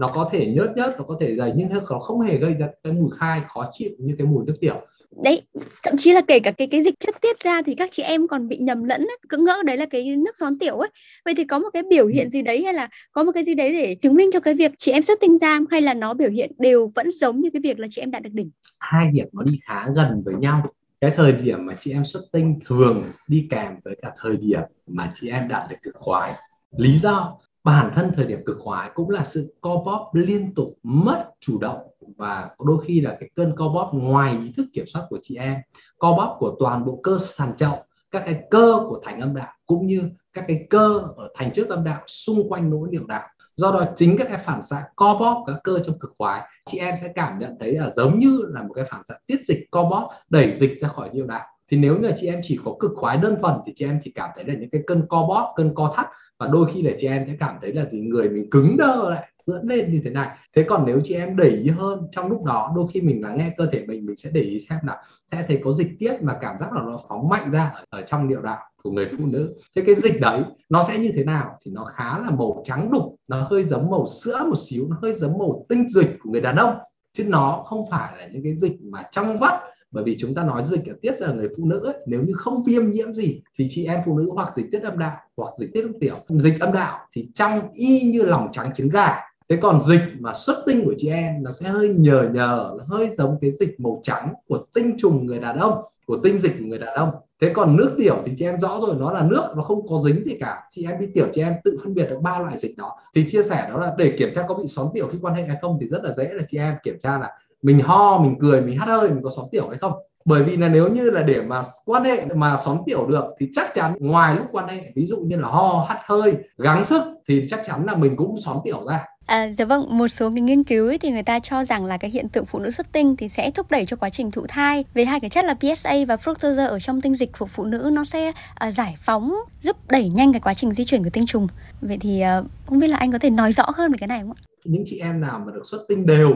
Nó 0.00 0.08
có 0.14 0.28
thể 0.32 0.52
nhớt 0.56 0.72
nhớt, 0.76 0.94
nó 0.98 1.04
có 1.04 1.16
thể 1.20 1.36
dày 1.36 1.52
nhưng 1.56 1.68
nó 1.90 1.98
không 1.98 2.20
hề 2.20 2.36
gây 2.36 2.54
ra 2.54 2.68
cái 2.82 2.92
mùi 2.92 3.10
khai, 3.18 3.40
khó 3.48 3.70
chịu 3.72 3.90
như 3.98 4.14
cái 4.18 4.26
mùi 4.26 4.44
nước 4.46 4.54
tiểu 4.60 4.80
đấy, 5.24 5.42
thậm 5.82 5.96
chí 5.96 6.12
là 6.12 6.20
kể 6.20 6.38
cả 6.38 6.50
cái 6.50 6.66
cái 6.66 6.82
dịch 6.82 6.94
chất 7.00 7.14
tiết 7.20 7.38
ra 7.38 7.62
thì 7.62 7.74
các 7.74 7.90
chị 7.92 8.02
em 8.02 8.28
còn 8.28 8.48
bị 8.48 8.56
nhầm 8.56 8.84
lẫn 8.84 9.06
cứ 9.28 9.36
ngỡ 9.36 9.62
đấy 9.64 9.76
là 9.76 9.86
cái 9.86 10.16
nước 10.16 10.36
gión 10.36 10.58
tiểu 10.58 10.76
ấy. 10.76 10.88
Vậy 11.24 11.34
thì 11.34 11.44
có 11.44 11.58
một 11.58 11.68
cái 11.72 11.82
biểu 11.90 12.06
hiện 12.06 12.30
gì 12.30 12.42
đấy 12.42 12.64
hay 12.64 12.74
là 12.74 12.88
có 13.12 13.24
một 13.24 13.32
cái 13.34 13.44
gì 13.44 13.54
đấy 13.54 13.72
để 13.72 13.94
chứng 13.94 14.14
minh 14.14 14.30
cho 14.32 14.40
cái 14.40 14.54
việc 14.54 14.72
chị 14.78 14.92
em 14.92 15.02
xuất 15.02 15.20
tinh 15.20 15.38
ra 15.38 15.60
hay 15.70 15.82
là 15.82 15.94
nó 15.94 16.14
biểu 16.14 16.30
hiện 16.30 16.52
đều 16.58 16.92
vẫn 16.94 17.12
giống 17.12 17.40
như 17.40 17.50
cái 17.52 17.60
việc 17.62 17.78
là 17.78 17.86
chị 17.90 18.02
em 18.02 18.10
đạt 18.10 18.22
được 18.22 18.32
đỉnh? 18.32 18.50
Hai 18.78 19.10
điểm 19.12 19.26
nó 19.32 19.42
đi 19.42 19.58
khá 19.64 19.86
gần 19.96 20.22
với 20.24 20.34
nhau. 20.34 20.66
Cái 21.00 21.10
thời 21.16 21.32
điểm 21.32 21.66
mà 21.66 21.76
chị 21.80 21.92
em 21.92 22.04
xuất 22.04 22.20
tinh 22.32 22.58
thường 22.66 23.04
đi 23.28 23.46
kèm 23.50 23.72
với 23.84 23.96
cả 24.02 24.12
thời 24.20 24.36
điểm 24.36 24.60
mà 24.86 25.12
chị 25.20 25.28
em 25.28 25.48
đạt 25.48 25.70
được 25.70 25.76
cực 25.82 25.94
khoái. 25.94 26.34
Lý 26.76 26.98
do, 26.98 27.38
bản 27.64 27.92
thân 27.94 28.10
thời 28.16 28.26
điểm 28.26 28.38
cực 28.46 28.56
khoái 28.60 28.90
cũng 28.94 29.10
là 29.10 29.24
sự 29.24 29.54
co 29.60 29.82
bóp 29.86 30.10
liên 30.14 30.54
tục 30.54 30.78
mất 30.82 31.24
chủ 31.40 31.58
động 31.58 31.78
và 32.16 32.50
đôi 32.64 32.84
khi 32.84 33.00
là 33.00 33.16
cái 33.20 33.30
cơn 33.34 33.56
co 33.56 33.68
bóp 33.68 33.90
ngoài 33.94 34.36
ý 34.44 34.52
thức 34.56 34.66
kiểm 34.72 34.84
soát 34.86 35.02
của 35.10 35.18
chị 35.22 35.36
em, 35.36 35.56
co 35.98 36.12
bóp 36.12 36.36
của 36.38 36.56
toàn 36.58 36.84
bộ 36.84 37.00
cơ 37.02 37.18
sàn 37.18 37.56
chậu 37.56 37.76
các 38.10 38.22
cái 38.26 38.40
cơ 38.50 38.78
của 38.88 39.00
thành 39.04 39.20
âm 39.20 39.34
đạo, 39.34 39.52
cũng 39.66 39.86
như 39.86 40.02
các 40.32 40.44
cái 40.48 40.66
cơ 40.70 41.02
ở 41.16 41.28
thành 41.34 41.52
trước 41.52 41.68
âm 41.68 41.84
đạo 41.84 42.00
xung 42.06 42.48
quanh 42.48 42.70
nỗi 42.70 42.88
niệu 42.90 43.04
đạo 43.08 43.28
do 43.56 43.72
đó 43.72 43.84
chính 43.96 44.16
các 44.18 44.26
cái 44.28 44.38
phản 44.38 44.62
xạ 44.62 44.84
co 44.96 45.16
bóp 45.20 45.44
các 45.46 45.56
cơ 45.64 45.78
trong 45.86 45.98
cực 45.98 46.10
khoái, 46.18 46.42
chị 46.66 46.78
em 46.78 46.94
sẽ 47.00 47.12
cảm 47.14 47.38
nhận 47.38 47.56
thấy 47.60 47.72
là 47.72 47.90
giống 47.90 48.18
như 48.18 48.40
là 48.48 48.62
một 48.62 48.72
cái 48.74 48.84
phản 48.84 49.02
xạ 49.08 49.14
tiết 49.26 49.40
dịch 49.44 49.66
co 49.70 49.82
bóp, 49.82 50.10
đẩy 50.30 50.54
dịch 50.54 50.80
ra 50.80 50.88
khỏi 50.88 51.10
niệu 51.12 51.26
đạo 51.26 51.44
thì 51.70 51.76
nếu 51.76 51.98
như 51.98 52.12
chị 52.16 52.26
em 52.26 52.40
chỉ 52.42 52.60
có 52.64 52.76
cực 52.80 52.92
khoái 52.96 53.16
đơn 53.16 53.36
thuần 53.42 53.54
thì 53.66 53.72
chị 53.76 53.84
em 53.84 53.98
chỉ 54.02 54.12
cảm 54.14 54.30
thấy 54.34 54.44
là 54.44 54.54
những 54.54 54.70
cái 54.70 54.82
cơn 54.86 55.06
co 55.08 55.26
bóp, 55.26 55.52
cơn 55.56 55.74
co 55.74 55.92
thắt, 55.96 56.06
và 56.38 56.46
đôi 56.46 56.70
khi 56.72 56.82
là 56.82 56.92
chị 56.98 57.06
em 57.06 57.24
sẽ 57.26 57.36
cảm 57.40 57.56
thấy 57.62 57.72
là 57.72 57.84
gì? 57.84 58.00
Người 58.00 58.28
mình 58.28 58.50
cứng 58.50 58.76
đơ 58.76 59.10
lại 59.10 59.28
ưỡn 59.46 59.66
lên 59.68 59.92
như 59.92 60.00
thế 60.04 60.10
này. 60.10 60.28
Thế 60.56 60.62
còn 60.68 60.86
nếu 60.86 61.00
chị 61.04 61.14
em 61.14 61.36
để 61.36 61.48
ý 61.48 61.68
hơn 61.68 62.08
trong 62.12 62.28
lúc 62.28 62.44
đó 62.44 62.72
đôi 62.76 62.86
khi 62.92 63.00
mình 63.00 63.22
lắng 63.22 63.38
nghe 63.38 63.54
cơ 63.56 63.66
thể 63.72 63.84
mình 63.86 64.06
mình 64.06 64.16
sẽ 64.16 64.30
để 64.32 64.40
ý 64.40 64.58
xem 64.68 64.78
là 64.82 65.02
sẽ 65.32 65.44
thấy 65.48 65.60
có 65.64 65.72
dịch 65.72 65.98
tiết 65.98 66.22
mà 66.22 66.38
cảm 66.40 66.58
giác 66.58 66.72
là 66.72 66.82
nó 66.82 66.98
phóng 67.08 67.28
mạnh 67.28 67.50
ra 67.50 67.70
ở, 67.74 67.84
ở 67.90 68.02
trong 68.02 68.28
niệu 68.28 68.42
đạo 68.42 68.58
của 68.82 68.90
người 68.90 69.08
phụ 69.18 69.26
nữ. 69.26 69.54
Thế 69.76 69.82
cái 69.86 69.94
dịch 69.94 70.20
đấy 70.20 70.42
nó 70.68 70.82
sẽ 70.88 70.98
như 70.98 71.10
thế 71.14 71.24
nào 71.24 71.58
thì 71.64 71.70
nó 71.70 71.84
khá 71.84 72.18
là 72.18 72.30
màu 72.30 72.62
trắng 72.64 72.90
đục 72.90 73.16
nó 73.28 73.46
hơi 73.50 73.64
giống 73.64 73.90
màu 73.90 74.06
sữa 74.06 74.44
một 74.48 74.58
xíu 74.66 74.86
nó 74.88 74.96
hơi 75.02 75.12
giống 75.12 75.38
màu 75.38 75.66
tinh 75.68 75.88
dịch 75.88 76.16
của 76.22 76.30
người 76.30 76.40
đàn 76.40 76.56
ông. 76.56 76.78
Chứ 77.12 77.24
nó 77.24 77.64
không 77.66 77.90
phải 77.90 78.14
là 78.18 78.26
những 78.32 78.42
cái 78.42 78.56
dịch 78.56 78.76
mà 78.82 79.02
trong 79.12 79.38
vắt. 79.38 79.54
Bởi 79.90 80.04
vì 80.04 80.16
chúng 80.18 80.34
ta 80.34 80.44
nói 80.44 80.62
dịch 80.64 80.86
ở 80.86 80.94
tiết 81.02 81.18
ra 81.18 81.32
người 81.32 81.48
phụ 81.56 81.64
nữ 81.64 81.84
ấy, 81.84 81.94
nếu 82.06 82.22
như 82.22 82.32
không 82.36 82.62
viêm 82.64 82.90
nhiễm 82.90 83.14
gì 83.14 83.42
thì 83.58 83.66
chị 83.70 83.84
em 83.84 84.00
phụ 84.06 84.18
nữ 84.18 84.30
hoặc 84.34 84.52
dịch 84.56 84.66
tiết 84.72 84.82
âm 84.82 84.98
đạo 84.98 85.16
hoặc 85.36 85.50
dịch 85.58 85.70
tiết 85.72 85.82
âm 85.82 85.92
tiểu 86.00 86.16
dịch 86.28 86.60
âm 86.60 86.72
đạo 86.72 86.98
thì 87.12 87.28
trong 87.34 87.72
y 87.72 88.00
như 88.00 88.22
lòng 88.22 88.48
trắng 88.52 88.70
trứng 88.74 88.88
gà 88.88 89.16
thế 89.48 89.56
còn 89.56 89.80
dịch 89.80 90.02
mà 90.18 90.34
xuất 90.34 90.62
tinh 90.66 90.84
của 90.84 90.94
chị 90.98 91.08
em 91.08 91.42
nó 91.42 91.50
sẽ 91.50 91.68
hơi 91.68 91.88
nhờ 91.88 92.28
nhờ 92.32 92.70
nó 92.78 92.84
hơi 92.88 93.10
giống 93.10 93.38
cái 93.40 93.50
dịch 93.50 93.80
màu 93.80 94.00
trắng 94.02 94.32
của 94.48 94.58
tinh 94.74 94.96
trùng 94.98 95.26
người 95.26 95.38
đàn 95.38 95.58
ông, 95.58 95.82
của 96.06 96.18
tinh 96.22 96.38
dịch 96.38 96.52
của 96.58 96.64
người 96.64 96.78
đàn 96.78 96.94
ông. 96.94 97.10
Thế 97.40 97.50
còn 97.54 97.76
nước 97.76 97.94
tiểu 97.98 98.16
thì 98.24 98.32
chị 98.38 98.44
em 98.44 98.60
rõ 98.60 98.80
rồi, 98.80 98.96
nó 98.98 99.12
là 99.12 99.22
nước 99.22 99.42
nó 99.56 99.62
không 99.62 99.88
có 99.88 99.98
dính 100.04 100.24
gì 100.24 100.36
cả. 100.40 100.62
Chị 100.70 100.86
em 100.90 101.00
đi 101.00 101.06
tiểu 101.14 101.26
chị 101.32 101.42
em 101.42 101.54
tự 101.64 101.78
phân 101.84 101.94
biệt 101.94 102.06
được 102.10 102.18
ba 102.22 102.38
loại 102.38 102.56
dịch 102.56 102.76
đó. 102.76 102.96
Thì 103.14 103.24
chia 103.28 103.42
sẻ 103.42 103.68
đó 103.70 103.80
là 103.80 103.94
để 103.98 104.16
kiểm 104.18 104.32
tra 104.34 104.42
có 104.48 104.54
bị 104.54 104.66
xóm 104.66 104.88
tiểu 104.94 105.08
khi 105.12 105.18
quan 105.22 105.34
hệ 105.34 105.44
hay 105.44 105.56
không 105.62 105.78
thì 105.80 105.86
rất 105.86 106.04
là 106.04 106.10
dễ 106.10 106.34
là 106.34 106.42
chị 106.48 106.58
em 106.58 106.74
kiểm 106.82 106.98
tra 107.02 107.18
là 107.18 107.30
mình 107.62 107.80
ho, 107.80 108.18
mình 108.18 108.36
cười, 108.40 108.60
mình 108.60 108.76
hắt 108.76 108.88
hơi, 108.88 109.08
mình 109.08 109.22
có 109.22 109.30
xóm 109.36 109.44
tiểu 109.50 109.68
hay 109.68 109.78
không. 109.78 109.92
Bởi 110.24 110.42
vì 110.42 110.56
là 110.56 110.68
nếu 110.68 110.88
như 110.88 111.10
là 111.10 111.22
để 111.22 111.42
mà 111.42 111.62
quan 111.84 112.04
hệ, 112.04 112.24
mà 112.34 112.56
xóm 112.64 112.78
tiểu 112.86 113.06
được 113.06 113.24
thì 113.38 113.50
chắc 113.54 113.74
chắn 113.74 113.94
ngoài 113.98 114.36
lúc 114.36 114.46
quan 114.52 114.68
hệ, 114.68 114.92
ví 114.94 115.06
dụ 115.06 115.16
như 115.16 115.36
là 115.36 115.48
ho 115.48 115.86
hắt 115.88 116.00
hơi, 116.04 116.34
gắng 116.58 116.84
sức 116.84 117.02
thì 117.28 117.46
chắc 117.50 117.62
chắn 117.66 117.86
là 117.86 117.96
mình 117.96 118.16
cũng 118.16 118.40
xóm 118.40 118.58
tiểu 118.64 118.86
ra. 118.88 119.04
À, 119.26 119.52
dạ 119.58 119.64
vâng, 119.64 119.98
một 119.98 120.08
số 120.08 120.30
cái 120.30 120.40
nghiên 120.40 120.64
cứu 120.64 120.86
ấy 120.86 120.98
thì 120.98 121.10
người 121.10 121.22
ta 121.22 121.38
cho 121.40 121.64
rằng 121.64 121.84
là 121.84 121.96
cái 121.96 122.10
hiện 122.10 122.28
tượng 122.28 122.46
phụ 122.46 122.58
nữ 122.58 122.70
xuất 122.70 122.92
tinh 122.92 123.16
thì 123.16 123.28
sẽ 123.28 123.50
thúc 123.50 123.70
đẩy 123.70 123.84
cho 123.84 123.96
quá 123.96 124.10
trình 124.10 124.30
thụ 124.30 124.46
thai 124.48 124.84
vì 124.94 125.04
hai 125.04 125.20
cái 125.20 125.30
chất 125.30 125.44
là 125.44 125.54
PSA 125.54 125.94
và 126.08 126.16
fructose 126.16 126.68
ở 126.68 126.78
trong 126.78 127.00
tinh 127.00 127.14
dịch 127.14 127.30
của 127.38 127.46
phụ 127.46 127.64
nữ 127.64 127.90
nó 127.92 128.04
sẽ 128.04 128.28
uh, 128.28 128.74
giải 128.74 128.94
phóng 128.98 129.34
giúp 129.62 129.76
đẩy 129.90 130.08
nhanh 130.08 130.32
cái 130.32 130.40
quá 130.40 130.54
trình 130.54 130.70
di 130.70 130.84
chuyển 130.84 131.04
của 131.04 131.10
tinh 131.10 131.26
trùng. 131.26 131.46
Vậy 131.80 131.98
thì 132.00 132.22
uh, 132.40 132.46
không 132.66 132.78
biết 132.78 132.88
là 132.88 132.96
anh 132.96 133.12
có 133.12 133.18
thể 133.18 133.30
nói 133.30 133.52
rõ 133.52 133.64
hơn 133.74 133.92
về 133.92 133.96
cái 134.00 134.06
này 134.06 134.20
không 134.20 134.32
ạ? 134.32 134.40
Những 134.64 134.82
chị 134.86 134.98
em 134.98 135.20
nào 135.20 135.42
mà 135.46 135.52
được 135.52 135.62
xuất 135.64 135.84
tinh 135.88 136.06
đều 136.06 136.32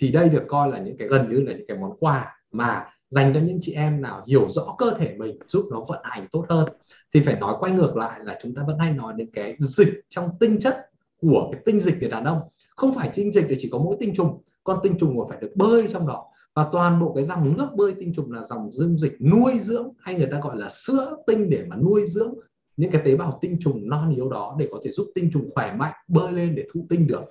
thì 0.00 0.12
đây 0.12 0.28
được 0.28 0.44
coi 0.48 0.70
là 0.70 0.78
những 0.78 0.96
cái 0.98 1.08
gần 1.08 1.28
như 1.28 1.40
là 1.40 1.52
những 1.52 1.66
cái 1.68 1.78
món 1.78 1.96
quà 2.00 2.36
mà 2.52 2.84
dành 3.10 3.34
cho 3.34 3.40
những 3.40 3.58
chị 3.62 3.72
em 3.72 4.02
nào 4.02 4.24
hiểu 4.26 4.48
rõ 4.48 4.74
cơ 4.78 4.94
thể 4.98 5.14
mình 5.18 5.38
giúp 5.48 5.68
nó 5.70 5.84
vận 5.88 6.00
hành 6.02 6.26
tốt 6.32 6.46
hơn 6.48 6.68
thì 7.14 7.20
phải 7.20 7.34
nói 7.34 7.54
quay 7.60 7.72
ngược 7.72 7.96
lại 7.96 8.20
là 8.22 8.38
chúng 8.42 8.54
ta 8.54 8.62
vẫn 8.66 8.78
hay 8.78 8.92
nói 8.92 9.12
đến 9.16 9.30
cái 9.32 9.56
dịch 9.58 10.00
trong 10.10 10.30
tinh 10.40 10.60
chất 10.60 10.91
của 11.22 11.48
cái 11.52 11.60
tinh 11.64 11.80
dịch 11.80 11.94
của 12.00 12.08
đàn 12.08 12.24
ông. 12.24 12.40
Không 12.76 12.94
phải 12.94 13.10
tinh 13.14 13.32
dịch 13.32 13.46
thì 13.48 13.56
chỉ 13.58 13.68
có 13.72 13.78
mỗi 13.78 13.96
tinh 14.00 14.14
trùng, 14.14 14.42
con 14.64 14.78
tinh 14.82 14.98
trùng 14.98 15.18
còn 15.18 15.28
phải 15.28 15.38
được 15.40 15.52
bơi 15.54 15.86
trong 15.92 16.06
đó. 16.06 16.26
Và 16.54 16.68
toàn 16.72 17.00
bộ 17.00 17.12
cái 17.14 17.24
dòng 17.24 17.56
nước 17.58 17.68
bơi 17.76 17.94
tinh 18.00 18.12
trùng 18.14 18.32
là 18.32 18.42
dòng 18.42 18.72
dương 18.72 18.98
dịch 18.98 19.12
nuôi 19.20 19.58
dưỡng 19.60 19.88
hay 19.98 20.14
người 20.14 20.28
ta 20.30 20.40
gọi 20.42 20.56
là 20.56 20.68
sữa 20.68 21.16
tinh 21.26 21.50
để 21.50 21.64
mà 21.68 21.76
nuôi 21.76 22.06
dưỡng 22.06 22.34
những 22.76 22.90
cái 22.90 23.02
tế 23.04 23.16
bào 23.16 23.38
tinh 23.42 23.56
trùng 23.60 23.88
non 23.88 24.14
yếu 24.16 24.28
đó 24.28 24.56
để 24.58 24.68
có 24.70 24.80
thể 24.84 24.90
giúp 24.90 25.06
tinh 25.14 25.30
trùng 25.32 25.50
khỏe 25.54 25.74
mạnh, 25.76 25.92
bơi 26.08 26.32
lên 26.32 26.54
để 26.54 26.66
thụ 26.74 26.86
tinh 26.88 27.06
được. 27.06 27.22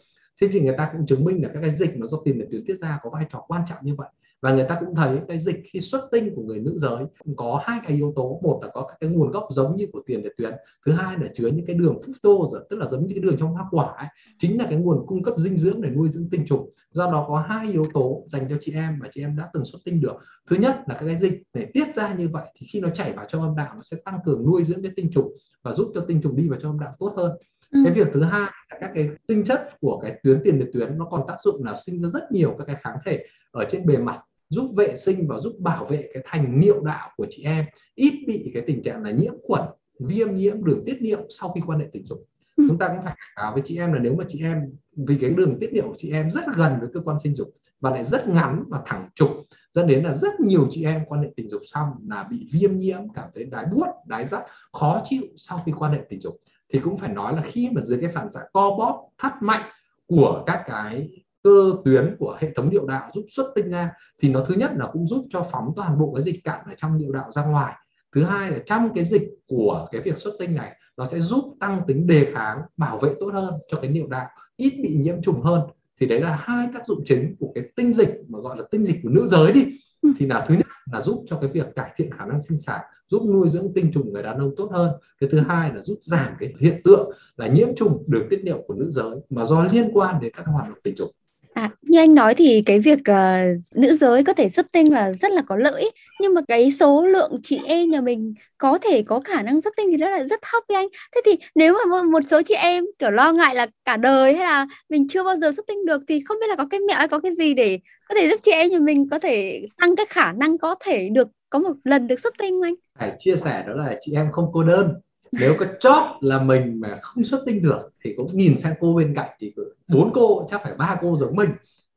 Thế 0.41 0.49
thì 0.51 0.59
người 0.59 0.75
ta 0.77 0.89
cũng 0.91 1.05
chứng 1.05 1.23
minh 1.23 1.43
là 1.43 1.49
các 1.53 1.59
cái 1.61 1.71
dịch 1.71 1.97
mà 1.97 2.07
do 2.07 2.17
tiền 2.25 2.37
liệt 2.37 2.47
tuyến 2.51 2.65
tiết 2.65 2.77
ra 2.81 2.99
có 3.03 3.09
vai 3.09 3.25
trò 3.31 3.45
quan 3.47 3.61
trọng 3.69 3.77
như 3.81 3.95
vậy 3.95 4.09
và 4.41 4.53
người 4.53 4.65
ta 4.69 4.77
cũng 4.79 4.95
thấy 4.95 5.19
cái 5.27 5.39
dịch 5.39 5.61
khi 5.65 5.81
xuất 5.81 6.07
tinh 6.11 6.35
của 6.35 6.41
người 6.41 6.59
nữ 6.59 6.77
giới 6.77 7.05
có 7.35 7.61
hai 7.63 7.79
cái 7.87 7.97
yếu 7.97 8.13
tố. 8.15 8.39
Một 8.43 8.59
là 8.63 8.69
có 8.73 8.81
các 8.81 8.97
cái 8.99 9.09
nguồn 9.09 9.31
gốc 9.31 9.47
giống 9.51 9.75
như 9.75 9.87
của 9.93 10.01
tiền 10.05 10.23
liệt 10.23 10.33
tuyến 10.37 10.53
thứ 10.85 10.91
hai 10.91 11.17
là 11.19 11.27
chứa 11.33 11.47
những 11.47 11.65
cái 11.65 11.75
đường 11.75 11.97
fructose 12.05 12.59
tức 12.69 12.77
là 12.77 12.87
giống 12.87 13.07
như 13.07 13.13
cái 13.13 13.23
đường 13.23 13.37
trong 13.39 13.51
hoa 13.51 13.65
quả 13.71 13.85
ấy. 13.85 14.07
chính 14.39 14.57
là 14.57 14.65
cái 14.69 14.75
nguồn 14.75 15.05
cung 15.07 15.23
cấp 15.23 15.33
dinh 15.37 15.57
dưỡng 15.57 15.81
để 15.81 15.89
nuôi 15.89 16.09
dưỡng 16.09 16.29
tinh 16.29 16.45
trùng. 16.45 16.69
Do 16.91 17.11
đó 17.11 17.25
có 17.27 17.39
hai 17.39 17.71
yếu 17.71 17.87
tố 17.93 18.23
dành 18.27 18.49
cho 18.49 18.55
chị 18.61 18.73
em 18.73 18.97
mà 18.99 19.07
chị 19.11 19.21
em 19.21 19.35
đã 19.37 19.49
từng 19.53 19.65
xuất 19.65 19.79
tinh 19.85 20.01
được. 20.01 20.15
Thứ 20.49 20.55
nhất 20.55 20.83
là 20.87 20.95
các 20.99 21.05
cái 21.05 21.17
dịch 21.19 21.43
để 21.53 21.67
tiết 21.73 21.95
ra 21.95 22.13
như 22.13 22.29
vậy 22.29 22.45
thì 22.55 22.67
khi 22.71 22.79
nó 22.79 22.89
chảy 22.89 23.13
vào 23.13 23.25
trong 23.29 23.41
âm 23.41 23.55
đạo 23.55 23.71
nó 23.75 23.81
sẽ 23.81 23.97
tăng 24.05 24.19
cường 24.25 24.45
nuôi 24.45 24.63
dưỡng 24.63 24.83
cái 24.83 24.91
tinh 24.95 25.09
trùng 25.11 25.33
và 25.63 25.73
giúp 25.73 25.91
cho 25.95 26.01
tinh 26.01 26.21
trùng 26.21 26.35
đi 26.35 26.49
vào 26.49 26.59
trong 26.61 26.71
âm 26.71 26.79
đạo 26.79 26.93
tốt 26.99 27.13
hơn. 27.17 27.31
Ừ. 27.71 27.79
cái 27.85 27.93
việc 27.93 28.07
thứ 28.13 28.23
hai 28.23 28.41
là 28.41 28.77
các 28.79 28.91
cái 28.95 29.09
tinh 29.27 29.43
chất 29.43 29.69
của 29.81 29.99
cái 30.03 30.19
tuyến 30.23 30.41
tiền 30.43 30.59
liệt 30.59 30.69
tuyến 30.73 30.97
nó 30.97 31.05
còn 31.05 31.27
tác 31.27 31.37
dụng 31.43 31.63
là 31.63 31.75
sinh 31.85 31.99
ra 31.99 32.09
rất 32.09 32.31
nhiều 32.31 32.55
các 32.57 32.63
cái 32.67 32.75
kháng 32.79 32.97
thể 33.05 33.25
ở 33.51 33.65
trên 33.69 33.85
bề 33.85 33.97
mặt 33.97 34.21
giúp 34.51 34.71
vệ 34.75 34.95
sinh 34.95 35.27
và 35.27 35.39
giúp 35.39 35.55
bảo 35.59 35.85
vệ 35.85 36.09
cái 36.13 36.23
thành 36.25 36.59
niệu 36.59 36.83
đạo 36.83 37.09
của 37.17 37.27
chị 37.29 37.43
em 37.43 37.65
ít 37.95 38.23
bị 38.27 38.51
cái 38.53 38.63
tình 38.67 38.83
trạng 38.83 39.03
là 39.03 39.11
nhiễm 39.11 39.33
khuẩn 39.43 39.61
viêm 39.99 40.35
nhiễm 40.35 40.63
đường 40.63 40.83
tiết 40.85 41.01
niệu 41.01 41.19
sau 41.29 41.49
khi 41.49 41.61
quan 41.67 41.79
hệ 41.79 41.85
tình 41.93 42.05
dục 42.05 42.27
ừ. 42.55 42.65
chúng 42.67 42.77
ta 42.77 42.87
cũng 42.87 43.03
phải 43.03 43.15
báo 43.37 43.53
với 43.53 43.63
chị 43.65 43.77
em 43.77 43.93
là 43.93 43.99
nếu 43.99 44.15
mà 44.15 44.23
chị 44.27 44.43
em 44.43 44.61
vì 44.95 45.17
cái 45.21 45.29
đường 45.29 45.57
tiết 45.59 45.73
niệu 45.73 45.87
của 45.87 45.95
chị 45.97 46.11
em 46.11 46.29
rất 46.29 46.43
gần 46.55 46.73
với 46.79 46.89
cơ 46.93 46.99
quan 47.05 47.19
sinh 47.19 47.35
dục 47.35 47.47
và 47.79 47.89
lại 47.89 48.03
rất 48.03 48.27
ngắn 48.27 48.63
và 48.67 48.81
thẳng 48.85 49.09
trục 49.15 49.29
dẫn 49.71 49.87
đến 49.87 50.03
là 50.03 50.13
rất 50.13 50.39
nhiều 50.39 50.67
chị 50.71 50.85
em 50.85 51.05
quan 51.07 51.21
hệ 51.21 51.29
tình 51.35 51.49
dục 51.49 51.61
xong 51.65 51.87
là 52.07 52.23
bị 52.23 52.49
viêm 52.51 52.77
nhiễm 52.77 53.09
cảm 53.13 53.29
thấy 53.35 53.43
đái 53.43 53.65
buốt 53.65 53.87
đái 54.05 54.25
rắt 54.25 54.43
khó 54.73 55.01
chịu 55.05 55.23
sau 55.37 55.61
khi 55.65 55.71
quan 55.79 55.91
hệ 55.91 55.99
tình 56.09 56.21
dục 56.21 56.37
thì 56.73 56.79
cũng 56.79 56.97
phải 56.97 57.13
nói 57.13 57.35
là 57.35 57.41
khi 57.41 57.69
mà 57.71 57.81
dưới 57.81 57.99
cái 58.01 58.11
phản 58.11 58.31
xạ 58.31 58.39
co 58.53 58.75
bóp 58.77 59.09
thắt 59.17 59.33
mạnh 59.41 59.69
của 60.07 60.43
các 60.45 60.63
cái 60.67 61.20
cơ 61.43 61.73
tuyến 61.85 62.15
của 62.19 62.37
hệ 62.39 62.51
thống 62.55 62.69
niệu 62.69 62.85
đạo 62.85 63.09
giúp 63.13 63.25
xuất 63.29 63.51
tinh 63.55 63.69
ra 63.69 63.91
thì 64.21 64.29
nó 64.29 64.45
thứ 64.47 64.55
nhất 64.55 64.71
là 64.75 64.87
cũng 64.93 65.07
giúp 65.07 65.27
cho 65.29 65.47
phóng 65.51 65.73
toàn 65.75 65.99
bộ 65.99 66.13
cái 66.15 66.23
dịch 66.23 66.43
cặn 66.43 66.59
ở 66.65 66.73
trong 66.77 66.97
niệu 66.97 67.11
đạo 67.11 67.31
ra 67.31 67.45
ngoài. 67.45 67.73
Thứ 68.15 68.23
hai 68.23 68.51
là 68.51 68.59
trong 68.65 68.93
cái 68.95 69.03
dịch 69.03 69.29
của 69.47 69.87
cái 69.91 70.01
việc 70.01 70.17
xuất 70.17 70.33
tinh 70.39 70.55
này 70.55 70.77
nó 70.97 71.05
sẽ 71.05 71.19
giúp 71.19 71.55
tăng 71.59 71.81
tính 71.87 72.07
đề 72.07 72.31
kháng 72.33 72.61
bảo 72.77 72.97
vệ 72.97 73.13
tốt 73.19 73.29
hơn 73.33 73.53
cho 73.67 73.79
cái 73.81 73.91
niệu 73.91 74.07
đạo 74.07 74.27
ít 74.57 74.73
bị 74.83 74.95
nhiễm 74.95 75.21
trùng 75.21 75.41
hơn. 75.41 75.61
Thì 75.99 76.07
đấy 76.07 76.21
là 76.21 76.35
hai 76.41 76.67
tác 76.73 76.85
dụng 76.85 77.03
chính 77.05 77.35
của 77.39 77.51
cái 77.55 77.63
tinh 77.75 77.93
dịch 77.93 78.09
mà 78.27 78.39
gọi 78.39 78.57
là 78.57 78.63
tinh 78.71 78.85
dịch 78.85 78.99
của 79.03 79.09
nữ 79.09 79.27
giới 79.27 79.53
đi. 79.53 79.65
Ừ. 80.01 80.13
thì 80.17 80.25
là 80.25 80.45
thứ 80.47 80.53
nhất 80.55 80.65
là 80.91 81.01
giúp 81.01 81.25
cho 81.29 81.37
cái 81.41 81.49
việc 81.49 81.75
cải 81.75 81.91
thiện 81.95 82.11
khả 82.11 82.25
năng 82.25 82.41
sinh 82.41 82.57
sản 82.57 82.81
giúp 83.07 83.23
nuôi 83.25 83.49
dưỡng 83.49 83.73
tinh 83.75 83.91
trùng 83.93 84.13
người 84.13 84.23
đàn 84.23 84.37
ông 84.37 84.53
tốt 84.57 84.69
hơn. 84.71 84.91
Cái 85.19 85.29
thứ 85.31 85.39
hai 85.39 85.73
là 85.73 85.81
giúp 85.81 85.99
giảm 86.01 86.33
cái 86.39 86.53
hiện 86.59 86.81
tượng 86.83 87.11
là 87.37 87.47
nhiễm 87.47 87.75
trùng 87.75 88.03
đường 88.07 88.27
tiết 88.29 88.43
niệu 88.43 88.63
của 88.67 88.73
nữ 88.73 88.89
giới 88.89 89.15
mà 89.29 89.45
do 89.45 89.63
liên 89.71 89.89
quan 89.93 90.21
đến 90.21 90.31
các 90.35 90.45
hoạt 90.47 90.69
động 90.69 90.77
tình 90.83 90.95
dục 90.95 91.09
À, 91.53 91.69
như 91.81 91.99
anh 91.99 92.15
nói 92.15 92.35
thì 92.35 92.63
cái 92.65 92.79
việc 92.79 92.99
uh, 92.99 93.75
nữ 93.75 93.93
giới 93.93 94.23
có 94.23 94.33
thể 94.33 94.49
xuất 94.49 94.71
tinh 94.71 94.93
là 94.93 95.13
rất 95.13 95.31
là 95.31 95.41
có 95.41 95.55
lợi. 95.55 95.91
Nhưng 96.21 96.33
mà 96.33 96.41
cái 96.47 96.71
số 96.71 97.05
lượng 97.05 97.39
chị 97.43 97.59
em 97.65 97.89
nhà 97.89 98.01
mình 98.01 98.33
có 98.57 98.77
thể 98.77 99.01
có 99.01 99.19
khả 99.19 99.41
năng 99.41 99.61
xuất 99.61 99.73
tinh 99.77 99.87
thì 99.91 99.97
nó 99.97 100.09
là 100.09 100.23
rất 100.23 100.39
thấp 100.41 100.63
với 100.67 100.77
anh. 100.77 100.87
Thế 101.15 101.21
thì 101.25 101.37
nếu 101.55 101.73
mà 101.73 102.03
một 102.03 102.19
số 102.27 102.41
chị 102.41 102.53
em 102.53 102.85
kiểu 102.99 103.11
lo 103.11 103.31
ngại 103.31 103.55
là 103.55 103.67
cả 103.85 103.97
đời 103.97 104.33
hay 104.35 104.45
là 104.45 104.67
mình 104.89 105.07
chưa 105.07 105.23
bao 105.23 105.35
giờ 105.35 105.51
xuất 105.51 105.67
tinh 105.67 105.85
được 105.85 106.01
thì 106.07 106.21
không 106.25 106.37
biết 106.39 106.47
là 106.49 106.55
có 106.55 106.67
cái 106.69 106.79
mẹo 106.79 106.97
hay 106.97 107.07
có 107.07 107.19
cái 107.19 107.31
gì 107.31 107.53
để 107.53 107.79
có 108.09 108.15
thể 108.15 108.29
giúp 108.29 108.39
chị 108.43 108.51
em 108.51 108.69
nhà 108.69 108.79
mình 108.79 109.09
có 109.09 109.19
thể 109.19 109.61
tăng 109.81 109.95
cái 109.95 110.05
khả 110.09 110.31
năng 110.31 110.57
có 110.57 110.75
thể 110.85 111.09
được 111.09 111.27
có 111.49 111.59
một 111.59 111.73
lần 111.83 112.07
được 112.07 112.19
xuất 112.19 112.33
tinh 112.37 112.51
không 112.51 112.61
anh? 112.61 112.75
Phải 112.99 113.11
chia 113.17 113.35
sẻ 113.35 113.63
đó 113.67 113.73
là 113.73 113.95
chị 114.01 114.13
em 114.15 114.31
không 114.31 114.45
cô 114.53 114.63
đơn 114.63 114.93
nếu 115.31 115.55
có 115.59 115.65
chót 115.79 116.03
là 116.21 116.43
mình 116.43 116.79
mà 116.79 116.97
không 117.01 117.23
xuất 117.23 117.43
tinh 117.45 117.63
được 117.63 117.89
thì 118.03 118.13
cũng 118.17 118.37
nhìn 118.37 118.57
sang 118.57 118.73
cô 118.79 118.93
bên 118.93 119.15
cạnh 119.15 119.29
thì 119.39 119.53
bốn 119.87 120.13
cô, 120.13 120.47
chắc 120.49 120.63
phải 120.63 120.73
ba 120.75 120.97
cô 121.01 121.17
giống 121.17 121.35
mình. 121.35 121.49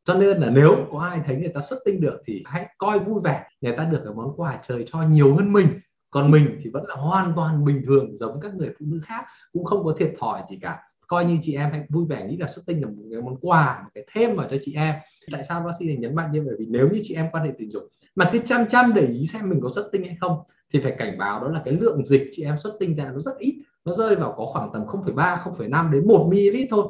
Cho 0.04 0.14
nên 0.14 0.38
là 0.38 0.50
nếu 0.50 0.76
có 0.92 0.98
ai 0.98 1.20
thấy 1.26 1.36
người 1.36 1.52
ta 1.54 1.60
xuất 1.60 1.78
tinh 1.84 2.00
được 2.00 2.22
thì 2.26 2.42
hãy 2.46 2.66
coi 2.78 2.98
vui 2.98 3.20
vẻ. 3.24 3.42
Người 3.60 3.74
ta 3.76 3.84
được 3.84 4.00
cái 4.04 4.14
món 4.14 4.32
quà 4.36 4.58
trời 4.68 4.84
cho 4.92 5.02
nhiều 5.02 5.34
hơn 5.34 5.52
mình. 5.52 5.68
Còn 6.10 6.30
mình 6.30 6.58
thì 6.62 6.70
vẫn 6.70 6.84
là 6.88 6.94
hoàn 6.94 7.32
toàn 7.36 7.64
bình 7.64 7.82
thường, 7.86 8.16
giống 8.16 8.40
các 8.40 8.54
người 8.54 8.74
phụ 8.78 8.86
nữ 8.88 9.00
khác, 9.04 9.24
cũng 9.52 9.64
không 9.64 9.84
có 9.84 9.94
thiệt 9.98 10.14
thòi 10.20 10.40
gì 10.50 10.58
cả 10.62 10.78
coi 11.08 11.24
như 11.24 11.38
chị 11.42 11.54
em 11.54 11.70
hãy 11.70 11.82
vui 11.88 12.04
vẻ 12.08 12.26
nghĩ 12.26 12.36
là 12.36 12.46
xuất 12.54 12.66
tinh 12.66 12.80
là 12.82 12.88
một 12.88 13.02
cái 13.10 13.22
món 13.22 13.36
quà 13.40 13.80
một 13.84 13.90
cái 13.94 14.04
thêm 14.12 14.36
vào 14.36 14.48
cho 14.50 14.56
chị 14.64 14.74
em. 14.76 14.94
Tại 15.32 15.42
sao 15.48 15.60
bác 15.60 15.70
sĩ 15.78 15.86
này 15.86 15.96
nhấn 15.96 16.14
mạnh 16.14 16.32
như 16.32 16.42
vậy? 16.42 16.54
Vì 16.58 16.66
nếu 16.68 16.88
như 16.88 17.00
chị 17.02 17.14
em 17.14 17.26
quan 17.32 17.44
hệ 17.44 17.50
tình 17.58 17.70
dục 17.70 17.82
mà 18.14 18.30
cứ 18.32 18.38
chăm 18.44 18.66
chăm 18.66 18.94
để 18.94 19.06
ý 19.06 19.26
xem 19.26 19.48
mình 19.48 19.60
có 19.62 19.70
xuất 19.74 19.88
tinh 19.92 20.04
hay 20.04 20.16
không 20.20 20.38
thì 20.72 20.80
phải 20.80 20.94
cảnh 20.98 21.18
báo 21.18 21.40
đó 21.40 21.48
là 21.48 21.62
cái 21.64 21.74
lượng 21.74 22.06
dịch 22.06 22.30
chị 22.32 22.42
em 22.42 22.58
xuất 22.58 22.76
tinh 22.80 22.94
ra 22.94 23.10
nó 23.14 23.20
rất 23.20 23.38
ít. 23.38 23.54
Nó 23.84 23.94
rơi 23.94 24.16
vào 24.16 24.34
có 24.36 24.46
khoảng 24.46 24.70
tầm 24.72 24.86
0,3 24.86 25.36
0,5 25.38 25.92
đến 25.92 26.08
1 26.08 26.26
ml 26.26 26.56
thôi. 26.70 26.84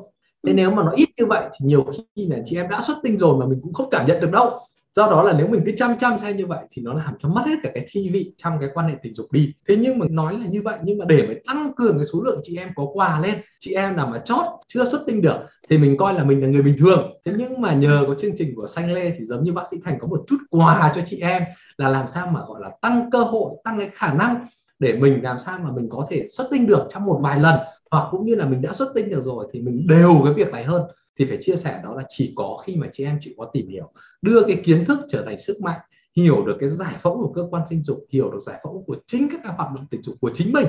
Thế 0.47 0.52
ừ. 0.52 0.54
nếu 0.54 0.71
mà 0.71 0.83
nó 0.83 0.90
ít 0.90 1.09
như 1.18 1.26
vậy 1.26 1.44
thì 1.52 1.66
nhiều 1.66 1.87
khi 2.16 2.26
là 2.26 2.38
chị 2.44 2.56
em 2.56 2.68
đã 2.68 2.80
xuất 2.87 2.97
tinh 3.02 3.18
rồi 3.18 3.37
mà 3.40 3.47
mình 3.47 3.61
cũng 3.62 3.73
không 3.73 3.88
cảm 3.90 4.06
nhận 4.06 4.21
được 4.21 4.30
đâu 4.30 4.59
do 4.97 5.07
đó 5.11 5.23
là 5.23 5.35
nếu 5.39 5.49
mình 5.49 5.63
cứ 5.67 5.73
chăm 5.77 5.99
chăm 5.99 6.19
xem 6.19 6.37
như 6.37 6.47
vậy 6.47 6.65
thì 6.71 6.83
nó 6.83 6.95
làm 6.95 7.15
cho 7.23 7.29
mất 7.29 7.43
hết 7.47 7.57
cả 7.63 7.71
cái 7.75 7.87
thi 7.91 8.11
vị 8.13 8.35
trong 8.37 8.53
cái 8.61 8.69
quan 8.75 8.89
hệ 8.89 8.95
tình 9.03 9.15
dục 9.15 9.33
đi. 9.33 9.55
Thế 9.69 9.77
nhưng 9.77 9.99
mà 9.99 10.07
nói 10.11 10.39
là 10.39 10.47
như 10.47 10.63
vậy, 10.63 10.79
nhưng 10.83 10.99
mà 10.99 11.05
để 11.09 11.27
mà 11.29 11.35
tăng 11.47 11.73
cường 11.77 11.97
cái 11.97 12.05
số 12.13 12.23
lượng 12.23 12.41
chị 12.43 12.57
em 12.57 12.69
có 12.75 12.87
quà 12.95 13.21
lên, 13.21 13.35
chị 13.59 13.73
em 13.73 13.97
nào 13.97 14.07
mà 14.07 14.19
chót, 14.19 14.47
chưa 14.67 14.85
xuất 14.85 15.03
tinh 15.07 15.23
được, 15.23 15.37
thì 15.69 15.79
mình 15.79 15.97
coi 15.97 16.15
là 16.15 16.25
mình 16.25 16.43
là 16.43 16.49
người 16.49 16.63
bình 16.63 16.77
thường. 16.79 17.13
Thế 17.25 17.33
nhưng 17.39 17.61
mà 17.61 17.75
nhờ 17.75 18.05
có 18.07 18.15
chương 18.15 18.37
trình 18.39 18.55
của 18.57 18.67
xanh 18.67 18.93
lê 18.93 19.11
thì 19.11 19.25
giống 19.25 19.45
như 19.45 19.53
bác 19.53 19.63
sĩ 19.71 19.77
thành 19.85 19.99
có 20.01 20.07
một 20.07 20.25
chút 20.29 20.37
quà 20.51 20.93
cho 20.95 21.01
chị 21.07 21.19
em 21.21 21.43
là 21.77 21.89
làm 21.89 22.09
sao 22.09 22.27
mà, 22.27 22.41
gọi 22.47 22.61
là, 22.63 22.71
tăng 22.83 23.11
cơ 23.11 23.19
hội, 23.19 23.51
tăng 23.65 23.79
cái 23.79 23.89
khả 23.93 24.15
năng 24.15 24.47
để 24.79 24.93
mình 24.93 25.23
làm 25.23 25.41
sao 25.41 25.59
mà 25.59 25.71
mình 25.75 25.89
có 25.91 26.07
thể 26.11 26.25
xuất 26.27 26.49
tinh 26.51 26.67
được 26.67 26.87
trong 26.91 27.05
một 27.05 27.19
vài 27.23 27.41
lần, 27.41 27.59
hoặc 27.91 28.09
cũng 28.11 28.27
như 28.27 28.35
là 28.35 28.47
mình 28.47 28.63
đã 28.63 28.73
xuất 28.73 28.93
tinh 28.95 29.11
được 29.11 29.23
rồi 29.23 29.47
thì 29.53 29.61
mình 29.61 29.87
đều 29.87 30.21
cái 30.25 30.35
việc 30.35 30.53
này 30.53 30.65
hơn 30.65 30.83
thì 31.16 31.25
phải 31.25 31.38
chia 31.40 31.56
sẻ 31.56 31.80
đó 31.85 31.94
là 31.94 32.02
chỉ 32.09 32.33
có 32.37 32.62
khi 32.64 32.76
mà 32.76 32.87
chị 32.92 33.04
em 33.04 33.18
chịu 33.21 33.35
có 33.38 33.50
tìm 33.52 33.68
hiểu, 33.68 33.92
đưa 34.23 34.42
cái 34.47 34.61
kiến 34.64 34.85
thức 34.85 34.99
trở 35.11 35.23
thành 35.26 35.38
sức 35.38 35.61
mạnh, 35.61 35.80
hiểu 36.16 36.44
được 36.47 36.56
cái 36.61 36.68
giải 36.68 36.94
phẫu 37.00 37.16
của 37.16 37.33
cơ 37.33 37.49
quan 37.50 37.62
sinh 37.68 37.83
dục, 37.83 38.04
hiểu 38.11 38.30
được 38.30 38.40
giải 38.40 38.61
phẫu 38.64 38.85
của 38.87 38.97
chính 39.06 39.28
các 39.33 39.54
hoạt 39.56 39.68
động 39.75 39.87
tình 39.90 40.02
dục 40.02 40.14
của 40.21 40.30
chính 40.35 40.52
mình, 40.52 40.66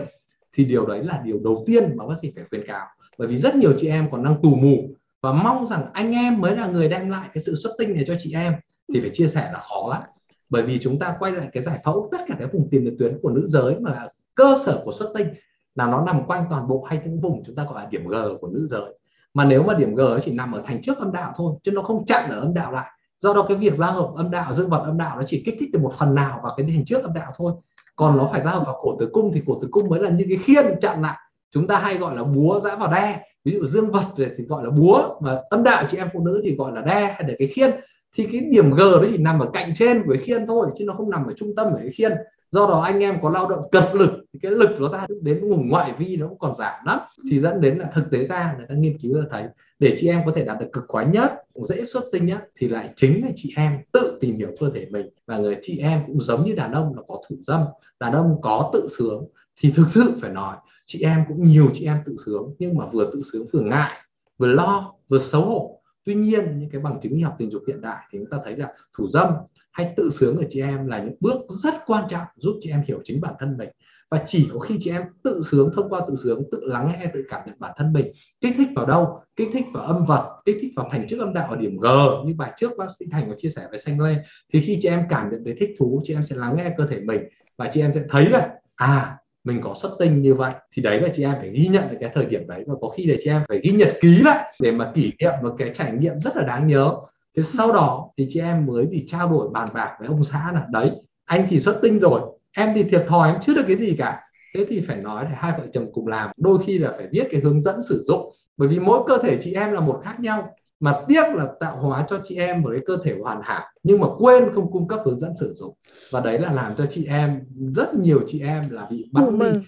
thì 0.53 0.65
điều 0.65 0.85
đấy 0.85 1.03
là 1.03 1.21
điều 1.25 1.39
đầu 1.43 1.63
tiên 1.67 1.97
mà 1.97 2.07
bác 2.07 2.15
sĩ 2.21 2.31
phải 2.35 2.43
khuyên 2.49 2.67
cáo. 2.67 2.87
Bởi 3.17 3.27
vì 3.27 3.37
rất 3.37 3.55
nhiều 3.55 3.73
chị 3.79 3.87
em 3.87 4.11
còn 4.11 4.23
đang 4.23 4.41
tù 4.43 4.55
mù 4.55 4.95
và 5.21 5.33
mong 5.33 5.65
rằng 5.67 5.85
anh 5.93 6.11
em 6.11 6.41
mới 6.41 6.55
là 6.55 6.67
người 6.67 6.89
đem 6.89 7.09
lại 7.09 7.29
cái 7.33 7.43
sự 7.43 7.55
xuất 7.55 7.71
tinh 7.77 7.93
này 7.93 8.03
cho 8.07 8.15
chị 8.19 8.33
em. 8.33 8.53
Thì 8.93 8.99
phải 9.01 9.09
chia 9.13 9.27
sẻ 9.27 9.49
là 9.53 9.59
khó 9.59 9.87
lắm. 9.89 10.01
Bởi 10.49 10.63
vì 10.63 10.79
chúng 10.79 10.99
ta 10.99 11.15
quay 11.19 11.31
lại 11.31 11.49
cái 11.53 11.63
giải 11.63 11.79
phẫu, 11.85 12.09
tất 12.11 12.17
cả 12.27 12.35
cái 12.39 12.47
vùng 12.47 12.69
tiền 12.69 12.85
liệt 12.85 12.93
tuyến 12.99 13.19
của 13.21 13.29
nữ 13.29 13.47
giới 13.47 13.79
mà 13.79 14.07
cơ 14.35 14.55
sở 14.65 14.81
của 14.85 14.91
xuất 14.91 15.11
tinh 15.17 15.27
là 15.75 15.87
nó 15.87 16.03
nằm 16.05 16.25
quanh 16.27 16.45
toàn 16.49 16.67
bộ 16.67 16.83
hay 16.83 17.01
những 17.05 17.21
vùng 17.21 17.43
chúng 17.45 17.55
ta 17.55 17.63
gọi 17.63 17.83
là 17.83 17.89
điểm 17.89 18.07
G 18.07 18.15
của 18.41 18.47
nữ 18.47 18.67
giới 18.67 18.97
mà 19.35 19.45
nếu 19.45 19.63
mà 19.63 19.73
điểm 19.73 19.95
G 19.95 19.99
nó 19.99 20.19
chỉ 20.19 20.31
nằm 20.31 20.51
ở 20.51 20.61
thành 20.65 20.81
trước 20.81 20.97
âm 20.97 21.11
đạo 21.11 21.33
thôi, 21.35 21.53
chứ 21.63 21.71
nó 21.71 21.81
không 21.81 22.05
chặn 22.05 22.29
ở 22.29 22.39
âm 22.39 22.53
đạo 22.53 22.71
lại. 22.71 22.91
Do 23.19 23.33
đó 23.33 23.45
cái 23.47 23.57
việc 23.57 23.73
giao 23.73 23.91
hợp 23.91 24.09
âm 24.15 24.31
đạo, 24.31 24.53
dương 24.53 24.69
vật 24.69 24.83
âm 24.85 24.97
đạo 24.97 25.17
nó 25.17 25.23
chỉ 25.27 25.43
kích 25.45 25.55
thích 25.59 25.69
được 25.73 25.79
một 25.81 25.93
phần 25.99 26.15
nào 26.15 26.39
vào 26.43 26.53
cái 26.57 26.65
thành 26.69 26.85
trước 26.85 27.03
âm 27.03 27.13
đạo 27.13 27.31
thôi. 27.37 27.53
Còn 27.95 28.17
nó 28.17 28.29
phải 28.31 28.41
giao 28.41 28.59
hợp 28.59 28.65
vào 28.65 28.79
cổ 28.81 28.97
tử 28.99 29.09
cung 29.13 29.31
thì 29.33 29.41
cổ 29.47 29.59
tử 29.61 29.67
cung 29.71 29.89
mới 29.89 29.99
là 29.99 30.09
những 30.09 30.29
cái 30.29 30.37
khiên 30.37 30.79
chặn 30.81 31.01
lại. 31.01 31.17
Chúng 31.51 31.67
ta 31.67 31.77
hay 31.77 31.97
gọi 31.97 32.15
là 32.15 32.23
búa 32.23 32.59
giã 32.59 32.75
vào 32.75 32.91
đe. 32.91 33.19
Ví 33.45 33.53
dụ 33.53 33.65
dương 33.65 33.91
vật 33.91 34.05
thì 34.17 34.43
gọi 34.47 34.63
là 34.63 34.69
búa, 34.69 35.19
mà 35.21 35.37
âm 35.49 35.63
đạo 35.63 35.83
chị 35.89 35.97
em 35.97 36.07
phụ 36.13 36.19
nữ 36.19 36.41
thì 36.43 36.55
gọi 36.55 36.71
là 36.71 36.81
đe 36.81 36.99
hay 36.99 37.23
là 37.27 37.33
cái 37.37 37.47
khiên. 37.47 37.71
Thì 38.15 38.27
cái 38.31 38.41
điểm 38.51 38.71
G 38.71 38.79
nó 38.79 39.03
chỉ 39.11 39.17
nằm 39.17 39.39
ở 39.39 39.49
cạnh 39.53 39.73
trên 39.75 40.03
của 40.03 40.13
cái 40.13 40.21
khiên 40.23 40.47
thôi, 40.47 40.67
chứ 40.77 40.85
nó 40.87 40.93
không 40.93 41.09
nằm 41.09 41.25
ở 41.25 41.33
trung 41.37 41.55
tâm 41.57 41.67
của 41.71 41.79
cái 41.81 41.91
khiên 41.91 42.11
do 42.55 42.67
đó 42.67 42.79
anh 42.79 42.99
em 42.99 43.15
có 43.21 43.29
lao 43.29 43.49
động 43.49 43.61
cật 43.71 43.83
lực 43.93 44.11
thì 44.33 44.39
cái 44.39 44.51
lực 44.51 44.69
nó 44.79 44.89
ra 44.89 45.07
đến 45.21 45.49
vùng 45.49 45.69
ngoại 45.69 45.93
vi 45.97 46.17
nó 46.17 46.27
cũng 46.27 46.39
còn 46.39 46.55
giảm 46.55 46.85
lắm. 46.85 46.99
Thì 47.29 47.39
dẫn 47.39 47.61
đến 47.61 47.77
là 47.77 47.91
thực 47.93 48.11
tế 48.11 48.27
ra 48.27 48.55
người 48.57 48.65
ta 48.69 48.75
nghiên 48.75 48.97
cứu 48.97 49.23
thấy 49.31 49.43
để 49.79 49.95
chị 49.97 50.07
em 50.07 50.21
có 50.25 50.31
thể 50.35 50.45
đạt 50.45 50.59
được 50.59 50.69
cực 50.73 50.85
khoái 50.87 51.05
nhất 51.05 51.31
dễ 51.55 51.85
xuất 51.85 52.03
tinh 52.11 52.25
nhất 52.25 52.49
thì 52.57 52.67
lại 52.67 52.89
chính 52.95 53.25
là 53.25 53.31
chị 53.35 53.53
em 53.57 53.71
tự 53.91 54.17
tìm 54.21 54.37
hiểu 54.37 54.49
cơ 54.59 54.69
thể 54.75 54.87
mình. 54.89 55.09
Và 55.27 55.37
người 55.37 55.55
chị 55.61 55.77
em 55.77 56.03
cũng 56.07 56.21
giống 56.21 56.45
như 56.45 56.55
đàn 56.55 56.71
ông 56.71 56.95
là 56.95 57.01
có 57.07 57.21
thủ 57.29 57.35
dâm 57.45 57.61
đàn 57.99 58.13
ông 58.13 58.41
có 58.41 58.69
tự 58.73 58.87
sướng 58.97 59.27
thì 59.59 59.71
thực 59.75 59.89
sự 59.89 60.17
phải 60.21 60.31
nói 60.31 60.55
chị 60.85 60.99
em 61.01 61.23
cũng 61.27 61.43
nhiều 61.43 61.69
chị 61.73 61.85
em 61.85 61.97
tự 62.05 62.15
sướng 62.25 62.55
nhưng 62.59 62.77
mà 62.77 62.85
vừa 62.85 63.11
tự 63.13 63.21
sướng 63.31 63.45
vừa 63.53 63.61
ngại 63.61 63.91
vừa 64.37 64.47
lo 64.47 64.93
vừa 65.09 65.19
xấu 65.19 65.41
hổ. 65.41 65.81
Tuy 66.05 66.15
nhiên 66.15 66.59
những 66.59 66.69
cái 66.69 66.81
bằng 66.81 66.99
chứng 67.01 67.13
y 67.13 67.21
học 67.21 67.35
tình 67.37 67.51
dục 67.51 67.63
hiện 67.67 67.81
đại 67.81 68.05
thì 68.11 68.19
chúng 68.19 68.29
ta 68.29 68.37
thấy 68.43 68.55
là 68.55 68.73
thủ 68.97 69.09
dâm 69.09 69.27
hay 69.75 69.93
tự 69.97 70.09
sướng 70.09 70.37
ở 70.37 70.43
chị 70.49 70.61
em 70.61 70.87
là 70.87 70.99
những 70.99 71.15
bước 71.19 71.35
rất 71.49 71.73
quan 71.85 72.05
trọng 72.09 72.25
giúp 72.35 72.59
chị 72.61 72.69
em 72.69 72.83
hiểu 72.87 72.99
chính 73.03 73.21
bản 73.21 73.33
thân 73.39 73.57
mình. 73.57 73.69
Và 74.11 74.23
chỉ 74.25 74.49
có 74.53 74.59
khi 74.59 74.77
chị 74.79 74.91
em 74.91 75.01
tự 75.23 75.41
sướng, 75.51 75.71
thông 75.75 75.89
qua 75.89 76.01
tự 76.07 76.15
sướng, 76.15 76.43
tự 76.51 76.61
lắng 76.63 76.91
nghe, 76.91 77.05
tự 77.13 77.23
cảm 77.29 77.41
nhận 77.45 77.55
bản 77.59 77.71
thân 77.77 77.93
mình, 77.93 78.11
kích 78.41 78.53
thích 78.57 78.67
vào 78.75 78.85
đâu? 78.85 79.19
Kích 79.35 79.49
thích 79.53 79.65
vào 79.73 79.83
âm 79.83 80.05
vật, 80.05 80.41
kích 80.45 80.57
thích 80.61 80.71
vào 80.75 80.89
thành 80.91 81.07
trước 81.07 81.19
âm 81.19 81.33
đạo 81.33 81.47
ở 81.49 81.55
điểm 81.55 81.77
G, 81.79 81.87
như 82.25 82.33
bài 82.37 82.51
trước 82.57 82.71
bác 82.77 82.85
sĩ 82.99 83.05
Thành 83.11 83.29
có 83.29 83.35
chia 83.37 83.49
sẻ 83.49 83.67
với 83.69 83.79
xanh 83.79 83.99
lên 83.99 84.17
thì 84.53 84.61
khi 84.61 84.79
chị 84.81 84.89
em 84.89 85.03
cảm 85.09 85.31
nhận 85.31 85.43
thấy 85.45 85.55
thích 85.59 85.75
thú, 85.79 86.01
chị 86.03 86.13
em 86.13 86.23
sẽ 86.23 86.35
lắng 86.35 86.55
nghe 86.57 86.73
cơ 86.77 86.87
thể 86.87 86.99
mình 86.99 87.21
và 87.57 87.69
chị 87.73 87.81
em 87.81 87.91
sẽ 87.93 88.01
thấy 88.09 88.29
là 88.29 88.49
à 88.75 89.17
mình 89.43 89.61
có 89.63 89.73
xuất 89.81 89.95
tinh 89.99 90.21
như 90.21 90.33
vậy. 90.33 90.53
Thì 90.73 90.81
đấy 90.81 91.01
là 91.01 91.09
chị 91.15 91.23
em 91.23 91.33
phải 91.39 91.49
ghi 91.49 91.67
nhận 91.67 91.83
được 91.91 91.97
cái 91.99 92.11
thời 92.13 92.25
điểm 92.25 92.47
đấy. 92.47 92.63
Và 92.67 92.75
có 92.81 92.89
khi 92.89 93.05
để 93.05 93.17
chị 93.23 93.29
em 93.29 93.41
phải 93.47 93.59
ghi 93.63 93.71
nhật 93.71 93.97
ký 94.01 94.21
lại 94.21 94.53
để 94.61 94.71
mà 94.71 94.91
kỷ 94.95 95.11
niệm 95.19 95.33
một 95.43 95.55
cái 95.57 95.71
trải 95.73 95.91
nghiệm 95.91 96.19
rất 96.19 96.37
là 96.37 96.43
đáng 96.43 96.67
nhớ 96.67 96.95
thế 97.35 97.43
sau 97.43 97.73
đó 97.73 98.09
thì 98.17 98.27
chị 98.29 98.39
em 98.39 98.65
mới 98.65 98.87
gì 98.87 99.05
trao 99.07 99.29
đổi 99.29 99.49
bàn 99.49 99.69
bạc 99.73 99.95
với 99.99 100.07
ông 100.07 100.23
xã 100.23 100.51
là 100.53 100.67
đấy 100.71 100.91
anh 101.25 101.47
thì 101.49 101.59
xuất 101.59 101.79
tinh 101.81 101.99
rồi 101.99 102.21
em 102.51 102.71
thì 102.75 102.83
thiệt 102.83 103.05
thòi 103.07 103.31
em 103.31 103.41
chưa 103.41 103.53
được 103.53 103.63
cái 103.67 103.75
gì 103.75 103.95
cả. 103.97 104.21
Thế 104.55 104.65
thì 104.69 104.81
phải 104.87 104.97
nói 104.97 105.23
là 105.23 105.31
hai 105.33 105.51
vợ 105.59 105.65
chồng 105.73 105.91
cùng 105.93 106.07
làm 106.07 106.31
đôi 106.37 106.59
khi 106.65 106.77
là 106.77 106.93
phải 106.97 107.07
viết 107.11 107.27
cái 107.31 107.41
hướng 107.41 107.61
dẫn 107.61 107.81
sử 107.81 108.03
dụng. 108.07 108.31
Bởi 108.57 108.67
vì 108.67 108.79
mỗi 108.79 108.99
cơ 109.07 109.17
thể 109.17 109.39
chị 109.43 109.53
em 109.53 109.71
là 109.71 109.79
một 109.79 110.01
khác 110.03 110.19
nhau 110.19 110.49
mà 110.79 111.01
tiếc 111.07 111.23
là 111.35 111.47
tạo 111.59 111.77
hóa 111.77 112.05
cho 112.09 112.19
chị 112.23 112.35
em 112.35 112.61
một 112.61 112.69
cái 112.71 112.81
cơ 112.85 112.97
thể 113.03 113.15
hoàn 113.21 113.41
hảo 113.43 113.63
nhưng 113.83 113.99
mà 113.99 114.07
quên 114.19 114.43
không 114.53 114.71
cung 114.71 114.87
cấp 114.87 114.99
hướng 115.05 115.19
dẫn 115.19 115.33
sử 115.39 115.53
dụng. 115.53 115.73
Và 116.11 116.21
đấy 116.21 116.39
là 116.39 116.51
làm 116.51 116.71
cho 116.77 116.85
chị 116.85 117.05
em 117.05 117.41
rất 117.73 117.95
nhiều 117.95 118.19
chị 118.27 118.39
em 118.39 118.69
là 118.69 118.87
bị 118.89 119.05
bắt 119.11 119.23
đi 119.31 119.59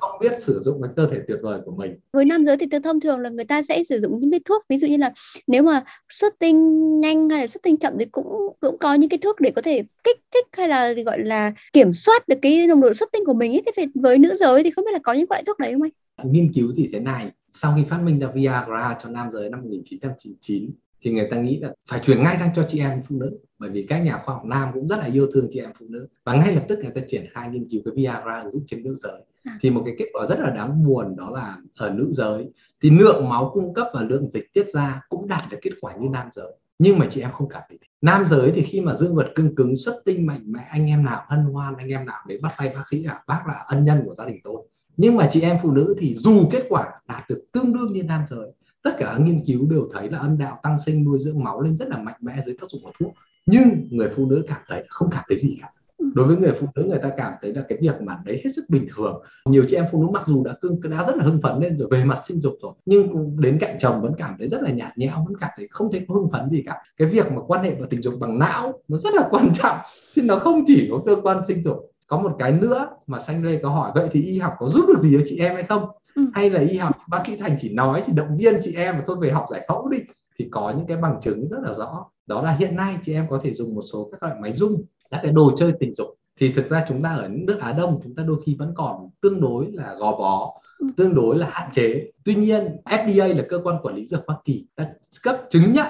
không 0.00 0.20
biết 0.20 0.32
sử 0.38 0.60
dụng 0.60 0.82
cái 0.82 0.90
cơ 0.96 1.06
thể 1.06 1.20
tuyệt 1.28 1.38
vời 1.42 1.60
của 1.64 1.72
mình. 1.76 1.98
Với 2.12 2.24
nam 2.24 2.44
giới 2.44 2.56
thì 2.56 2.66
thông 2.84 3.00
thường 3.00 3.20
là 3.20 3.30
người 3.30 3.44
ta 3.44 3.62
sẽ 3.62 3.84
sử 3.84 4.00
dụng 4.00 4.20
những 4.20 4.30
cái 4.30 4.40
thuốc 4.44 4.62
ví 4.68 4.78
dụ 4.78 4.86
như 4.86 4.96
là 4.96 5.12
nếu 5.46 5.62
mà 5.62 5.84
xuất 6.08 6.38
tinh 6.38 7.00
nhanh 7.00 7.30
hay 7.30 7.40
là 7.40 7.46
xuất 7.46 7.62
tinh 7.62 7.76
chậm 7.76 7.92
thì 7.98 8.04
cũng 8.04 8.26
cũng 8.60 8.78
có 8.78 8.94
những 8.94 9.10
cái 9.10 9.18
thuốc 9.18 9.40
để 9.40 9.50
có 9.50 9.62
thể 9.62 9.82
kích 10.04 10.20
thích 10.34 10.46
hay 10.52 10.68
là 10.68 10.92
gọi 10.92 11.18
là 11.18 11.52
kiểm 11.72 11.94
soát 11.94 12.28
được 12.28 12.38
cái 12.42 12.66
nồng 12.66 12.80
độ 12.80 12.94
xuất 12.94 13.12
tinh 13.12 13.24
của 13.26 13.34
mình 13.34 13.52
ấy. 13.52 13.62
Thế 13.76 13.86
với 13.94 14.18
nữ 14.18 14.34
giới 14.34 14.62
thì 14.62 14.70
không 14.70 14.84
biết 14.84 14.92
là 14.92 14.98
có 15.02 15.12
những 15.12 15.26
loại 15.30 15.42
thuốc 15.46 15.58
đấy 15.58 15.72
không 15.72 15.82
anh? 15.82 16.32
Nghiên 16.32 16.52
cứu 16.52 16.72
thì 16.76 16.88
thế 16.92 17.00
này 17.00 17.30
sau 17.52 17.72
khi 17.76 17.84
phát 17.88 18.02
minh 18.02 18.18
ra 18.18 18.28
Viagra 18.34 18.98
cho 19.02 19.08
nam 19.08 19.30
giới 19.30 19.50
năm 19.50 19.60
1999 19.62 20.70
thì 21.00 21.10
người 21.10 21.28
ta 21.30 21.36
nghĩ 21.40 21.58
là 21.60 21.72
phải 21.88 22.00
truyền 22.00 22.22
ngay 22.22 22.36
sang 22.38 22.50
cho 22.56 22.66
chị 22.68 22.78
em 22.78 23.02
phụ 23.08 23.16
nữ 23.16 23.38
bởi 23.58 23.70
vì 23.70 23.86
các 23.88 23.98
nhà 23.98 24.20
khoa 24.24 24.34
học 24.34 24.44
nam 24.44 24.70
cũng 24.74 24.88
rất 24.88 24.96
là 24.96 25.04
yêu 25.04 25.28
thương 25.32 25.48
chị 25.50 25.60
em 25.60 25.70
phụ 25.78 25.86
nữ. 25.88 26.08
Và 26.24 26.34
ngay 26.34 26.54
lập 26.54 26.64
tức 26.68 26.78
người 26.78 26.92
ta 26.94 27.00
triển 27.08 27.26
khai 27.32 27.48
nghiên 27.48 27.68
cứu 27.68 27.80
cái 27.84 27.94
Viagra 27.96 28.44
giúp 28.52 28.62
trên 28.66 28.82
nữ 28.82 28.96
giới. 28.98 29.24
À. 29.46 29.58
thì 29.60 29.70
một 29.70 29.82
cái 29.84 29.94
kết 29.98 30.06
quả 30.12 30.26
rất 30.26 30.38
là 30.40 30.50
đáng 30.50 30.86
buồn 30.86 31.16
đó 31.16 31.30
là 31.30 31.58
ở 31.78 31.90
nữ 31.90 32.08
giới 32.12 32.50
thì 32.82 32.90
lượng 32.90 33.28
máu 33.28 33.50
cung 33.54 33.74
cấp 33.74 33.86
và 33.94 34.02
lượng 34.02 34.30
dịch 34.30 34.52
tiết 34.52 34.66
ra 34.72 35.02
cũng 35.08 35.28
đạt 35.28 35.44
được 35.50 35.58
kết 35.62 35.70
quả 35.80 35.94
như 35.96 36.08
nam 36.08 36.28
giới. 36.32 36.52
Nhưng 36.78 36.98
mà 36.98 37.06
chị 37.10 37.20
em 37.20 37.32
không 37.32 37.48
cảm 37.48 37.62
thấy 37.68 37.78
thế. 37.80 37.86
nam 38.00 38.26
giới 38.28 38.52
thì 38.54 38.62
khi 38.62 38.80
mà 38.80 38.94
dương 38.94 39.14
vật 39.14 39.32
cưng 39.34 39.54
cứng 39.54 39.76
xuất 39.76 40.02
tinh 40.04 40.26
mạnh 40.26 40.42
mẽ 40.52 40.60
anh 40.70 40.86
em 40.86 41.04
nào 41.04 41.22
hân 41.28 41.40
hoan 41.40 41.74
anh 41.76 41.88
em 41.88 42.06
nào 42.06 42.18
đến 42.28 42.42
bắt 42.42 42.54
tay 42.58 42.72
bác 42.74 42.88
sĩ 42.90 43.04
là 43.04 43.22
bác 43.26 43.42
là 43.46 43.64
ân 43.66 43.84
nhân 43.84 44.02
của 44.04 44.14
gia 44.14 44.26
đình 44.26 44.40
tôi. 44.44 44.62
Nhưng 44.96 45.16
mà 45.16 45.28
chị 45.32 45.40
em 45.40 45.56
phụ 45.62 45.70
nữ 45.70 45.94
thì 45.98 46.14
dù 46.14 46.48
kết 46.50 46.66
quả 46.68 46.84
đạt 47.08 47.28
được 47.28 47.44
tương 47.52 47.72
đương 47.72 47.92
như 47.92 48.02
nam 48.02 48.24
giới 48.30 48.52
tất 48.82 48.96
cả 48.98 49.18
nghiên 49.20 49.44
cứu 49.44 49.66
đều 49.70 49.88
thấy 49.92 50.10
là 50.10 50.18
âm 50.18 50.38
đạo 50.38 50.58
tăng 50.62 50.78
sinh 50.78 51.04
nuôi 51.04 51.18
dưỡng 51.18 51.44
máu 51.44 51.60
lên 51.60 51.76
rất 51.76 51.88
là 51.88 51.98
mạnh 51.98 52.16
mẽ 52.20 52.40
dưới 52.46 52.56
tác 52.60 52.70
dụng 52.70 52.82
của 52.84 52.92
thuốc 52.98 53.12
nhưng 53.46 53.88
người 53.90 54.10
phụ 54.16 54.26
nữ 54.26 54.44
cảm 54.46 54.60
thấy 54.68 54.84
không 54.88 55.08
cảm 55.10 55.24
thấy 55.28 55.36
gì 55.36 55.58
cả. 55.60 55.72
Ừ. 55.98 56.06
đối 56.14 56.26
với 56.26 56.36
người 56.36 56.52
phụ 56.60 56.66
nữ 56.74 56.84
người 56.84 56.98
ta 57.02 57.10
cảm 57.16 57.32
thấy 57.42 57.54
là 57.54 57.62
cái 57.68 57.78
việc 57.80 58.02
mà 58.02 58.18
đấy 58.24 58.40
hết 58.44 58.50
sức 58.56 58.64
bình 58.68 58.86
thường. 58.96 59.22
Nhiều 59.44 59.64
chị 59.68 59.76
em 59.76 59.84
phụ 59.92 60.02
nữ 60.02 60.08
mặc 60.12 60.22
dù 60.26 60.44
đã 60.44 60.54
cưng 60.60 60.80
đã 60.90 61.04
rất 61.06 61.16
là 61.16 61.24
hưng 61.24 61.40
phấn 61.42 61.60
lên 61.60 61.78
rồi 61.78 61.88
về 61.90 62.04
mặt 62.04 62.20
sinh 62.28 62.40
dục 62.40 62.54
rồi 62.62 62.72
nhưng 62.86 63.36
đến 63.40 63.58
cạnh 63.60 63.76
chồng 63.80 64.02
vẫn 64.02 64.12
cảm 64.18 64.34
thấy 64.38 64.48
rất 64.48 64.62
là 64.62 64.70
nhạt 64.70 64.98
nhẽo 64.98 65.24
vẫn 65.26 65.36
cảm 65.40 65.50
thấy 65.56 65.68
không 65.70 65.92
thấy 65.92 66.04
có 66.08 66.14
hưng 66.14 66.30
phấn 66.32 66.50
gì 66.50 66.62
cả. 66.66 66.76
Cái 66.96 67.08
việc 67.08 67.32
mà 67.32 67.42
quan 67.46 67.64
hệ 67.64 67.74
và 67.80 67.86
tình 67.90 68.02
dục 68.02 68.14
bằng 68.20 68.38
não 68.38 68.80
nó 68.88 68.96
rất 68.96 69.14
là 69.14 69.28
quan 69.30 69.52
trọng 69.54 69.76
chứ 70.14 70.22
nó 70.22 70.36
không 70.36 70.64
chỉ 70.66 70.88
có 70.90 71.00
cơ 71.06 71.16
quan 71.22 71.40
sinh 71.46 71.62
dục. 71.62 71.92
Có 72.06 72.18
một 72.18 72.36
cái 72.38 72.52
nữa 72.52 72.88
mà 73.06 73.20
xanh 73.20 73.44
lê 73.44 73.60
có 73.62 73.68
hỏi 73.68 73.90
vậy 73.94 74.08
thì 74.12 74.22
y 74.22 74.38
học 74.38 74.52
có 74.58 74.68
giúp 74.68 74.84
được 74.88 75.00
gì 75.00 75.10
cho 75.12 75.24
chị 75.26 75.38
em 75.38 75.54
hay 75.54 75.62
không? 75.62 75.88
Ừ. 76.14 76.22
hay 76.34 76.50
là 76.50 76.60
y 76.60 76.76
học 76.76 76.96
bác 77.08 77.26
sĩ 77.26 77.36
thành 77.36 77.56
chỉ 77.60 77.74
nói 77.74 78.02
chỉ 78.06 78.12
động 78.12 78.36
viên 78.36 78.58
chị 78.62 78.74
em 78.76 78.94
mà 78.94 79.04
thôi 79.06 79.16
về 79.20 79.30
học 79.30 79.46
giải 79.50 79.66
phẫu 79.68 79.88
đi 79.88 79.98
thì 80.38 80.48
có 80.50 80.72
những 80.76 80.86
cái 80.86 80.96
bằng 80.96 81.20
chứng 81.22 81.48
rất 81.48 81.58
là 81.62 81.72
rõ. 81.72 82.06
Đó 82.26 82.42
là 82.42 82.52
hiện 82.52 82.76
nay 82.76 82.98
chị 83.04 83.12
em 83.12 83.26
có 83.30 83.40
thể 83.42 83.52
dùng 83.52 83.74
một 83.74 83.82
số 83.82 84.08
các 84.12 84.22
loại 84.22 84.40
máy 84.40 84.52
rung 84.52 84.84
các 85.10 85.20
cái 85.22 85.32
đồ 85.32 85.52
chơi 85.56 85.72
tình 85.80 85.94
dục. 85.94 86.08
Thì 86.40 86.52
thực 86.52 86.66
ra 86.66 86.84
chúng 86.88 87.02
ta 87.02 87.14
ở 87.14 87.28
nước 87.28 87.58
Á 87.60 87.72
Đông 87.72 88.00
chúng 88.04 88.14
ta 88.14 88.22
đôi 88.22 88.36
khi 88.46 88.56
vẫn 88.58 88.72
còn 88.76 89.10
tương 89.20 89.40
đối 89.40 89.66
là 89.72 89.94
gò 89.94 90.12
bó 90.12 90.60
ừ. 90.78 90.86
tương 90.96 91.14
đối 91.14 91.38
là 91.38 91.48
hạn 91.50 91.70
chế. 91.72 92.10
Tuy 92.24 92.34
nhiên 92.34 92.76
FDA 92.84 93.36
là 93.36 93.44
cơ 93.48 93.60
quan 93.64 93.76
quản 93.82 93.94
lý 93.94 94.04
dược 94.04 94.20
Hoa 94.26 94.36
Kỳ 94.44 94.66
đã 94.76 94.94
cấp 95.22 95.36
chứng 95.50 95.72
nhận 95.72 95.86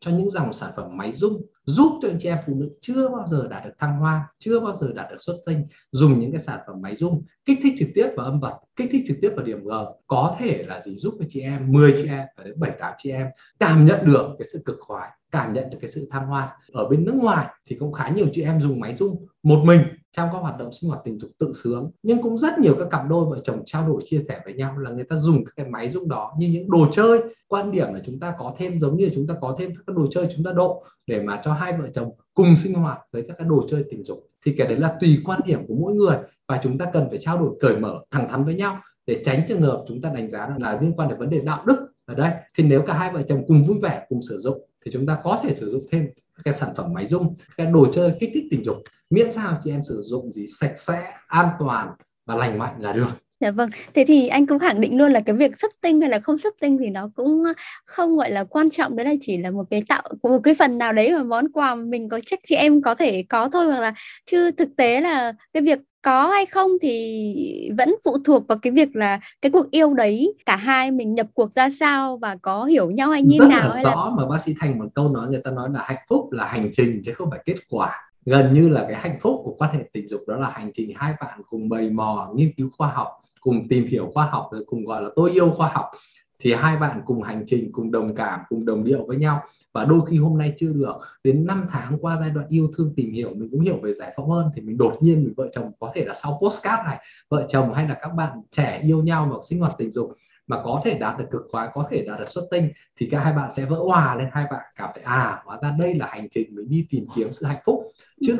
cho 0.00 0.10
những 0.10 0.30
dòng 0.30 0.52
sản 0.52 0.70
phẩm 0.76 0.96
máy 0.96 1.12
rung, 1.12 1.42
giúp 1.64 1.98
cho 2.02 2.08
anh 2.08 2.18
chị 2.20 2.28
em 2.28 2.38
phụ 2.46 2.54
nữ 2.54 2.70
chưa 2.80 3.08
bao 3.08 3.26
giờ 3.26 3.48
đạt 3.50 3.64
được 3.64 3.72
thăng 3.78 3.98
hoa, 3.98 4.28
chưa 4.38 4.60
bao 4.60 4.76
giờ 4.76 4.92
đạt 4.94 5.10
được 5.10 5.16
xuất 5.20 5.36
tinh, 5.46 5.66
dùng 5.92 6.20
những 6.20 6.32
cái 6.32 6.40
sản 6.40 6.60
phẩm 6.66 6.82
máy 6.82 6.96
rung, 6.96 7.24
kích 7.44 7.58
thích 7.62 7.74
trực 7.78 7.88
tiếp 7.94 8.08
vào 8.16 8.26
âm 8.26 8.40
vật, 8.40 8.58
kích 8.76 8.88
thích 8.92 9.04
trực 9.06 9.16
tiếp 9.22 9.30
vào 9.36 9.44
điểm 9.44 9.64
G, 9.64 9.70
có 10.06 10.36
thể 10.38 10.64
là 10.68 10.80
gì 10.80 10.96
giúp 10.96 11.14
cho 11.18 11.26
chị 11.28 11.40
em 11.40 11.72
10 11.72 11.92
chị 11.92 12.08
em 12.08 12.26
và 12.36 12.44
đến 12.44 12.60
7 12.60 12.70
8 12.80 12.94
chị 12.98 13.10
em 13.10 13.26
cảm 13.60 13.84
nhận 13.84 13.98
được 14.04 14.26
cái 14.38 14.48
sự 14.52 14.62
cực 14.64 14.76
khoái, 14.80 15.10
cảm 15.30 15.52
nhận 15.52 15.70
được 15.70 15.78
cái 15.80 15.90
sự 15.90 16.08
thăng 16.10 16.26
hoa. 16.26 16.56
Ở 16.72 16.88
bên 16.88 17.04
nước 17.04 17.14
ngoài 17.14 17.46
thì 17.66 17.76
cũng 17.76 17.92
khá 17.92 18.08
nhiều 18.08 18.26
chị 18.32 18.42
em 18.42 18.60
dùng 18.60 18.80
máy 18.80 18.96
rung 18.96 19.26
một 19.42 19.62
mình 19.64 19.80
trong 20.16 20.28
các 20.32 20.38
hoạt 20.38 20.58
động 20.58 20.72
sinh 20.72 20.90
hoạt 20.90 21.02
tình 21.04 21.18
dục 21.18 21.30
tự 21.38 21.52
sướng, 21.52 21.90
nhưng 22.02 22.22
cũng 22.22 22.38
rất 22.38 22.58
nhiều 22.58 22.76
các 22.78 22.88
cặp 22.90 23.08
đôi 23.08 23.24
vợ 23.24 23.38
chồng 23.44 23.62
trao 23.66 23.88
đổi, 23.88 24.02
chia 24.04 24.22
sẻ 24.28 24.40
với 24.44 24.54
nhau 24.54 24.78
là 24.78 24.90
người 24.90 25.04
ta 25.04 25.16
dùng 25.16 25.44
các 25.44 25.52
cái 25.56 25.66
máy 25.66 25.88
rung 25.88 26.08
đó. 26.08 26.32
Như 26.38 26.48
những 26.48 26.70
đồ 26.70 26.86
chơi, 26.92 27.20
quan 27.48 27.72
điểm 27.72 27.94
là 27.94 28.00
chúng 28.06 28.20
ta 28.20 28.34
có 28.38 28.54
thêm 28.58 28.80
giống 28.80 28.96
như 28.96 29.10
chúng 29.14 29.26
ta 29.26 29.34
có 29.40 29.56
thêm 29.58 29.74
các 29.86 29.96
đồ 29.96 30.06
chơi 30.10 30.28
chúng 30.34 30.44
ta 30.44 30.52
độ 30.52 30.84
để 31.06 31.22
mà 31.22 31.40
cho 31.44 31.52
hai 31.52 31.72
vợ 31.78 31.88
chồng 31.94 32.10
cùng 32.34 32.56
sinh 32.56 32.74
hoạt 32.74 32.98
với 33.12 33.24
các 33.28 33.38
cái 33.38 33.48
đồ 33.48 33.66
chơi 33.70 33.84
tình 33.90 34.04
dục. 34.04 34.26
Thì 34.44 34.54
cái 34.58 34.66
đấy 34.66 34.76
là 34.76 34.96
tùy 35.00 35.18
quan 35.24 35.40
điểm 35.46 35.66
của 35.66 35.74
mỗi 35.74 35.94
người 35.94 36.16
và 36.48 36.60
chúng 36.62 36.78
ta 36.78 36.86
cần 36.92 37.06
phải 37.08 37.18
trao 37.18 37.38
đổi 37.38 37.50
cởi 37.60 37.76
mở, 37.76 38.00
thẳng 38.10 38.28
thắn 38.28 38.44
với 38.44 38.54
nhau 38.54 38.78
để 39.06 39.22
tránh 39.24 39.42
trường 39.48 39.62
hợp 39.62 39.84
chúng 39.88 40.00
ta 40.00 40.12
đánh 40.14 40.30
giá 40.30 40.54
là 40.58 40.78
liên 40.80 40.92
quan 40.96 41.08
đến 41.08 41.18
vấn 41.18 41.30
đề 41.30 41.40
đạo 41.40 41.64
đức 41.66 41.86
ở 42.04 42.14
đây. 42.14 42.32
Thì 42.56 42.64
nếu 42.64 42.82
cả 42.82 42.94
hai 42.94 43.12
vợ 43.12 43.22
chồng 43.28 43.44
cùng 43.46 43.64
vui 43.64 43.78
vẻ, 43.82 44.06
cùng 44.08 44.22
sử 44.22 44.38
dụng 44.38 44.66
thì 44.84 44.90
chúng 44.90 45.06
ta 45.06 45.18
có 45.24 45.40
thể 45.42 45.54
sử 45.54 45.68
dụng 45.68 45.84
thêm 45.90 46.08
cái 46.44 46.54
sản 46.54 46.68
phẩm 46.76 46.92
máy 46.94 47.06
rung 47.06 47.36
cái 47.56 47.66
đồ 47.66 47.92
chơi 47.92 48.12
kích 48.20 48.30
thích 48.34 48.44
tình 48.50 48.64
dục 48.64 48.76
miễn 49.10 49.32
sao 49.32 49.58
chị 49.64 49.70
em 49.70 49.80
sử 49.88 50.02
dụng 50.04 50.32
gì 50.32 50.46
sạch 50.60 50.72
sẽ 50.76 51.12
an 51.28 51.48
toàn 51.58 51.88
và 52.26 52.34
lành 52.34 52.58
mạnh 52.58 52.74
là 52.78 52.92
được. 52.92 53.08
Dạ 53.40 53.50
vâng, 53.50 53.70
thế 53.94 54.04
thì 54.08 54.28
anh 54.28 54.46
cũng 54.46 54.58
khẳng 54.58 54.80
định 54.80 54.98
luôn 54.98 55.12
là 55.12 55.20
cái 55.20 55.36
việc 55.36 55.58
xuất 55.58 55.72
tinh 55.80 56.00
hay 56.00 56.10
là 56.10 56.18
không 56.18 56.38
xuất 56.38 56.54
tinh 56.60 56.78
thì 56.80 56.90
nó 56.90 57.10
cũng 57.14 57.44
không 57.84 58.16
gọi 58.16 58.30
là 58.30 58.44
quan 58.44 58.70
trọng. 58.70 58.96
Đấy 58.96 59.06
là 59.06 59.14
chỉ 59.20 59.38
là 59.38 59.50
một 59.50 59.64
cái 59.70 59.82
tạo 59.88 60.02
một 60.22 60.40
cái 60.44 60.54
phần 60.54 60.78
nào 60.78 60.92
đấy 60.92 61.12
mà 61.12 61.22
món 61.22 61.52
quà 61.52 61.74
mình 61.74 62.08
có 62.08 62.20
chắc 62.26 62.40
chị 62.42 62.54
em 62.54 62.82
có 62.82 62.94
thể 62.94 63.24
có 63.28 63.48
thôi 63.52 63.66
hoặc 63.66 63.80
là 63.80 63.94
chứ 64.26 64.50
thực 64.50 64.68
tế 64.76 65.00
là 65.00 65.32
cái 65.52 65.62
việc 65.62 65.78
có 66.02 66.28
hay 66.28 66.46
không 66.46 66.70
thì 66.82 67.70
vẫn 67.78 67.94
phụ 68.04 68.16
thuộc 68.24 68.46
vào 68.48 68.58
cái 68.58 68.70
việc 68.70 68.96
là 68.96 69.20
cái 69.42 69.52
cuộc 69.52 69.70
yêu 69.70 69.94
đấy 69.94 70.34
cả 70.46 70.56
hai 70.56 70.90
mình 70.90 71.14
nhập 71.14 71.26
cuộc 71.34 71.52
ra 71.52 71.70
sao 71.70 72.16
và 72.16 72.36
có 72.42 72.64
hiểu 72.64 72.90
nhau 72.90 73.10
hay 73.10 73.22
như 73.22 73.38
rất 73.38 73.48
nào 73.48 73.68
là 73.68 73.74
hay 73.74 73.84
rõ 73.84 74.04
là 74.10 74.16
mà 74.16 74.28
bác 74.28 74.42
sĩ 74.44 74.54
thành 74.60 74.78
một 74.78 74.86
câu 74.94 75.08
nói 75.08 75.28
người 75.28 75.40
ta 75.44 75.50
nói 75.50 75.68
là 75.72 75.80
hạnh 75.84 76.04
phúc 76.08 76.32
là 76.32 76.44
hành 76.44 76.70
trình 76.72 77.02
chứ 77.04 77.12
không 77.14 77.30
phải 77.30 77.40
kết 77.44 77.56
quả. 77.70 78.10
Gần 78.24 78.54
như 78.54 78.68
là 78.68 78.84
cái 78.88 78.96
hạnh 79.00 79.18
phúc 79.20 79.40
của 79.44 79.54
quan 79.58 79.74
hệ 79.74 79.84
tình 79.92 80.08
dục 80.08 80.20
đó 80.26 80.36
là 80.36 80.50
hành 80.50 80.70
trình 80.74 80.92
hai 80.96 81.14
bạn 81.20 81.40
cùng 81.48 81.68
bày 81.68 81.90
mò 81.90 82.30
nghiên 82.34 82.52
cứu 82.56 82.70
khoa 82.78 82.88
học 82.88 83.08
cùng 83.40 83.68
tìm 83.68 83.86
hiểu 83.86 84.10
khoa 84.14 84.26
học 84.26 84.48
rồi 84.52 84.64
cùng 84.66 84.84
gọi 84.84 85.02
là 85.02 85.08
tôi 85.16 85.30
yêu 85.30 85.50
khoa 85.50 85.68
học 85.68 85.86
thì 86.40 86.54
hai 86.54 86.76
bạn 86.76 87.02
cùng 87.06 87.22
hành 87.22 87.44
trình, 87.46 87.72
cùng 87.72 87.90
đồng 87.90 88.14
cảm, 88.14 88.40
cùng 88.48 88.64
đồng 88.64 88.84
điệu 88.84 89.04
với 89.06 89.16
nhau. 89.16 89.42
Và 89.72 89.84
đôi 89.84 90.00
khi 90.10 90.16
hôm 90.16 90.38
nay 90.38 90.54
chưa 90.58 90.72
được, 90.72 90.94
đến 91.24 91.46
5 91.46 91.66
tháng 91.70 91.98
qua 92.00 92.16
giai 92.20 92.30
đoạn 92.30 92.46
yêu 92.48 92.70
thương 92.76 92.92
tìm 92.96 93.12
hiểu, 93.12 93.30
mình 93.34 93.48
cũng 93.50 93.60
hiểu 93.60 93.78
về 93.82 93.92
giải 93.92 94.12
phóng 94.16 94.30
hơn 94.30 94.50
thì 94.54 94.62
mình 94.62 94.78
đột 94.78 94.96
nhiên 95.00 95.24
mình 95.24 95.34
vợ 95.36 95.48
chồng, 95.52 95.72
có 95.80 95.90
thể 95.94 96.04
là 96.04 96.14
sau 96.14 96.38
postcard 96.42 96.82
này, 96.86 96.98
vợ 97.28 97.46
chồng 97.48 97.74
hay 97.74 97.88
là 97.88 97.98
các 98.02 98.08
bạn 98.08 98.42
trẻ 98.50 98.80
yêu 98.84 99.02
nhau 99.02 99.26
mà 99.30 99.36
sinh 99.44 99.60
hoạt 99.60 99.72
tình 99.78 99.90
dục 99.90 100.16
mà 100.46 100.62
có 100.64 100.80
thể 100.84 100.98
đạt 100.98 101.18
được 101.18 101.24
cực 101.30 101.42
khoái, 101.50 101.68
có 101.74 101.84
thể 101.90 102.04
đạt 102.08 102.18
được 102.18 102.28
xuất 102.28 102.44
tinh, 102.50 102.70
thì 102.96 103.06
cả 103.06 103.20
hai 103.20 103.32
bạn 103.32 103.52
sẽ 103.52 103.64
vỡ 103.64 103.76
hòa 103.76 104.16
lên 104.16 104.28
hai 104.32 104.44
bạn, 104.50 104.62
cảm 104.76 104.90
thấy 104.94 105.02
à 105.02 105.42
hóa 105.44 105.58
ra 105.62 105.74
đây 105.78 105.94
là 105.94 106.06
hành 106.06 106.28
trình 106.30 106.54
mình 106.54 106.68
đi 106.68 106.86
tìm 106.90 107.06
kiếm 107.16 107.32
sự 107.32 107.46
hạnh 107.46 107.62
phúc. 107.64 107.84
Chứ 108.26 108.38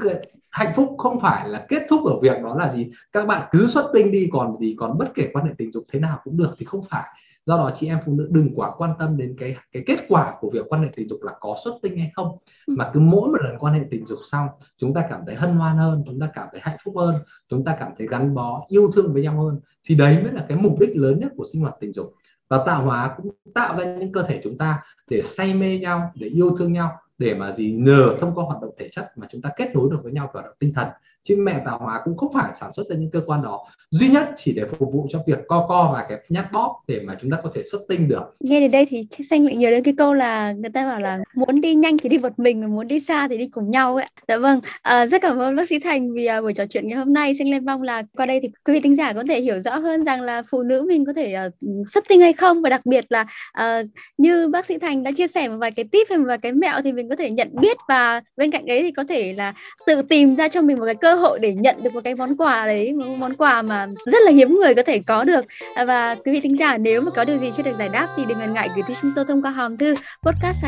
hạnh 0.50 0.72
phúc 0.76 0.94
không 0.98 1.20
phải 1.20 1.48
là 1.48 1.66
kết 1.68 1.82
thúc 1.88 2.06
ở 2.06 2.20
việc 2.22 2.42
đó 2.42 2.56
là 2.58 2.72
gì, 2.72 2.90
các 3.12 3.26
bạn 3.26 3.48
cứ 3.50 3.66
xuất 3.66 3.90
tinh 3.94 4.12
đi, 4.12 4.28
còn 4.32 4.58
gì, 4.60 4.74
còn 4.78 4.98
bất 4.98 5.14
kể 5.14 5.30
quan 5.32 5.46
hệ 5.46 5.52
tình 5.58 5.72
dục 5.72 5.84
thế 5.92 6.00
nào 6.00 6.20
cũng 6.24 6.36
được, 6.36 6.54
thì 6.58 6.64
không 6.64 6.82
phải 6.90 7.08
do 7.46 7.56
đó 7.56 7.70
chị 7.74 7.86
em 7.86 7.98
phụ 8.06 8.12
nữ 8.12 8.28
đừng 8.30 8.50
quá 8.54 8.70
quan 8.78 8.90
tâm 8.98 9.16
đến 9.16 9.36
cái 9.38 9.56
cái 9.72 9.82
kết 9.86 9.98
quả 10.08 10.34
của 10.40 10.50
việc 10.50 10.66
quan 10.68 10.82
hệ 10.82 10.88
tình 10.96 11.08
dục 11.08 11.22
là 11.22 11.32
có 11.40 11.56
xuất 11.64 11.74
tinh 11.82 11.98
hay 11.98 12.10
không. 12.14 12.38
Ừ. 12.66 12.74
mà 12.78 12.90
cứ 12.94 13.00
mỗi 13.00 13.28
một 13.28 13.38
lần 13.40 13.58
quan 13.58 13.74
hệ 13.74 13.80
tình 13.90 14.06
dục 14.06 14.18
xong 14.30 14.46
chúng 14.78 14.94
ta 14.94 15.06
cảm 15.10 15.20
thấy 15.26 15.34
hân 15.34 15.54
hoan 15.54 15.76
hơn 15.76 16.02
chúng 16.06 16.20
ta 16.20 16.28
cảm 16.34 16.48
thấy 16.52 16.60
hạnh 16.64 16.76
phúc 16.84 16.94
hơn 16.96 17.14
chúng 17.48 17.64
ta 17.64 17.76
cảm 17.80 17.92
thấy 17.98 18.06
gắn 18.10 18.34
bó 18.34 18.64
yêu 18.68 18.90
thương 18.94 19.12
với 19.12 19.22
nhau 19.22 19.42
hơn 19.42 19.60
thì 19.84 19.94
đấy 19.94 20.18
mới 20.22 20.32
là 20.32 20.44
cái 20.48 20.58
mục 20.58 20.80
đích 20.80 20.96
lớn 20.96 21.20
nhất 21.20 21.32
của 21.36 21.44
sinh 21.52 21.62
hoạt 21.62 21.74
tình 21.80 21.92
dục. 21.92 22.14
Và 22.48 22.62
tạo 22.66 22.84
hóa 22.84 23.14
cũng 23.16 23.30
tạo 23.54 23.76
ra 23.76 23.84
những 23.84 24.12
cơ 24.12 24.22
thể 24.22 24.40
chúng 24.44 24.58
ta 24.58 24.82
để 25.10 25.20
say 25.22 25.54
mê 25.54 25.78
nhau 25.78 26.12
để 26.14 26.26
yêu 26.26 26.56
thương 26.58 26.72
nhau 26.72 26.90
để 27.18 27.34
mà 27.34 27.52
gì 27.52 27.72
nhờ 27.72 28.16
thông 28.20 28.34
qua 28.34 28.44
hoạt 28.44 28.62
động 28.62 28.74
thể 28.78 28.88
chất 28.92 29.12
mà 29.16 29.26
chúng 29.30 29.42
ta 29.42 29.50
kết 29.56 29.70
nối 29.74 29.88
được 29.90 30.00
với 30.02 30.12
nhau 30.12 30.30
hoạt 30.32 30.44
động 30.44 30.54
tinh 30.58 30.72
thần 30.74 30.88
chứ 31.30 31.36
mẹ 31.38 31.62
tạo 31.64 31.78
hóa 31.78 32.00
cũng 32.04 32.16
không 32.16 32.32
phải 32.32 32.52
sản 32.60 32.72
xuất 32.72 32.86
ra 32.86 32.96
những 32.96 33.10
cơ 33.10 33.20
quan 33.26 33.42
đó. 33.42 33.66
Duy 33.90 34.08
nhất 34.08 34.30
chỉ 34.36 34.52
để 34.52 34.62
phục 34.78 34.92
vụ 34.92 35.06
cho 35.10 35.22
việc 35.26 35.38
co 35.48 35.66
co 35.68 35.90
và 35.92 36.06
cái 36.08 36.18
nhát 36.28 36.52
bóp 36.52 36.82
để 36.88 37.00
mà 37.04 37.16
chúng 37.20 37.30
ta 37.30 37.36
có 37.42 37.50
thể 37.54 37.62
xuất 37.62 37.80
tinh 37.88 38.08
được. 38.08 38.22
Nghe 38.40 38.60
đến 38.60 38.70
đây 38.70 38.86
thì 38.90 39.02
chắc 39.10 39.26
xanh 39.30 39.44
lại 39.44 39.56
nhớ 39.56 39.70
đến 39.70 39.82
cái 39.82 39.94
câu 39.98 40.14
là 40.14 40.52
người 40.52 40.70
ta 40.70 40.86
bảo 40.86 41.00
là 41.00 41.18
muốn 41.34 41.60
đi 41.60 41.74
nhanh 41.74 41.98
thì 41.98 42.08
đi 42.08 42.18
một 42.18 42.38
mình 42.38 42.60
mà 42.60 42.66
muốn 42.66 42.88
đi 42.88 43.00
xa 43.00 43.28
thì 43.28 43.38
đi 43.38 43.46
cùng 43.46 43.70
nhau 43.70 43.96
ấy 43.96 44.06
dạ 44.28 44.38
vâng 44.38 44.60
à, 44.82 45.06
rất 45.06 45.22
cảm 45.22 45.38
ơn 45.38 45.56
bác 45.56 45.68
sĩ 45.68 45.78
thành 45.78 46.12
vì 46.12 46.26
à, 46.26 46.40
buổi 46.40 46.54
trò 46.54 46.66
chuyện 46.66 46.88
ngày 46.88 46.98
hôm 46.98 47.12
nay. 47.12 47.34
Xanh 47.38 47.50
lên 47.50 47.64
mong 47.64 47.82
là 47.82 48.02
qua 48.16 48.26
đây 48.26 48.40
thì 48.42 48.48
quý 48.64 48.74
vị 48.74 48.80
tính 48.80 48.96
giả 48.96 49.12
có 49.12 49.24
thể 49.28 49.40
hiểu 49.40 49.58
rõ 49.58 49.76
hơn 49.76 50.04
rằng 50.04 50.20
là 50.22 50.42
phụ 50.50 50.62
nữ 50.62 50.84
mình 50.88 51.04
có 51.04 51.12
thể 51.12 51.36
uh, 51.46 51.88
xuất 51.88 52.04
tinh 52.08 52.20
hay 52.20 52.32
không. 52.32 52.62
Và 52.62 52.70
đặc 52.70 52.86
biệt 52.86 53.04
là 53.08 53.26
uh, 53.60 53.86
như 54.18 54.48
bác 54.48 54.66
sĩ 54.66 54.78
thành 54.78 55.02
đã 55.02 55.10
chia 55.16 55.26
sẻ 55.26 55.48
một 55.48 55.56
vài 55.60 55.70
cái 55.70 55.84
tip 55.92 56.08
hay 56.08 56.18
một 56.18 56.24
vài 56.28 56.38
cái 56.38 56.52
mẹo 56.52 56.80
thì 56.84 56.92
mình 56.92 57.08
có 57.08 57.16
thể 57.16 57.30
nhận 57.30 57.48
biết 57.60 57.76
và 57.88 58.22
bên 58.36 58.50
cạnh 58.50 58.66
đấy 58.66 58.82
thì 58.82 58.90
có 58.90 59.04
thể 59.08 59.32
là 59.32 59.54
tự 59.86 60.02
tìm 60.02 60.36
ra 60.36 60.48
cho 60.48 60.62
mình 60.62 60.78
một 60.78 60.84
cái 60.84 60.94
cơ 60.94 61.14
hội 61.20 61.38
để 61.38 61.54
nhận 61.54 61.82
được 61.82 61.94
một 61.94 62.00
cái 62.04 62.14
món 62.14 62.36
quà 62.36 62.66
đấy, 62.66 62.92
một 62.92 63.16
món 63.18 63.36
quà 63.36 63.62
mà 63.62 63.86
rất 64.06 64.22
là 64.24 64.30
hiếm 64.30 64.58
người 64.60 64.74
có 64.74 64.82
thể 64.82 64.98
có 64.98 65.24
được. 65.24 65.44
À, 65.74 65.84
và 65.84 66.14
quý 66.14 66.32
vị 66.32 66.40
thính 66.40 66.58
giả, 66.58 66.78
nếu 66.78 67.00
mà 67.00 67.10
có 67.10 67.24
điều 67.24 67.36
gì 67.36 67.50
chưa 67.56 67.62
được 67.62 67.74
giải 67.78 67.88
đáp 67.92 68.08
thì 68.16 68.22
đừng 68.28 68.38
ngần 68.38 68.54
ngại 68.54 68.68
gửi 68.74 68.82
tới 68.86 68.96
chúng 69.02 69.12
tôi 69.16 69.24
thông 69.28 69.42
qua 69.42 69.50
hòm 69.50 69.76
thư 69.76 69.94
podcast 70.22 70.64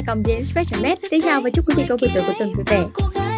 net. 0.83 0.99
Xin 1.11 1.23
chào 1.23 1.41
và 1.41 1.51
chúc 1.51 1.69
quý 1.69 1.75
vị 1.77 1.85
có 1.89 1.97
buổi 2.01 2.11
tối 2.15 2.25
cuối 2.27 2.35
tuần 2.39 2.53
vui 2.55 2.65
vẻ. 2.67 3.32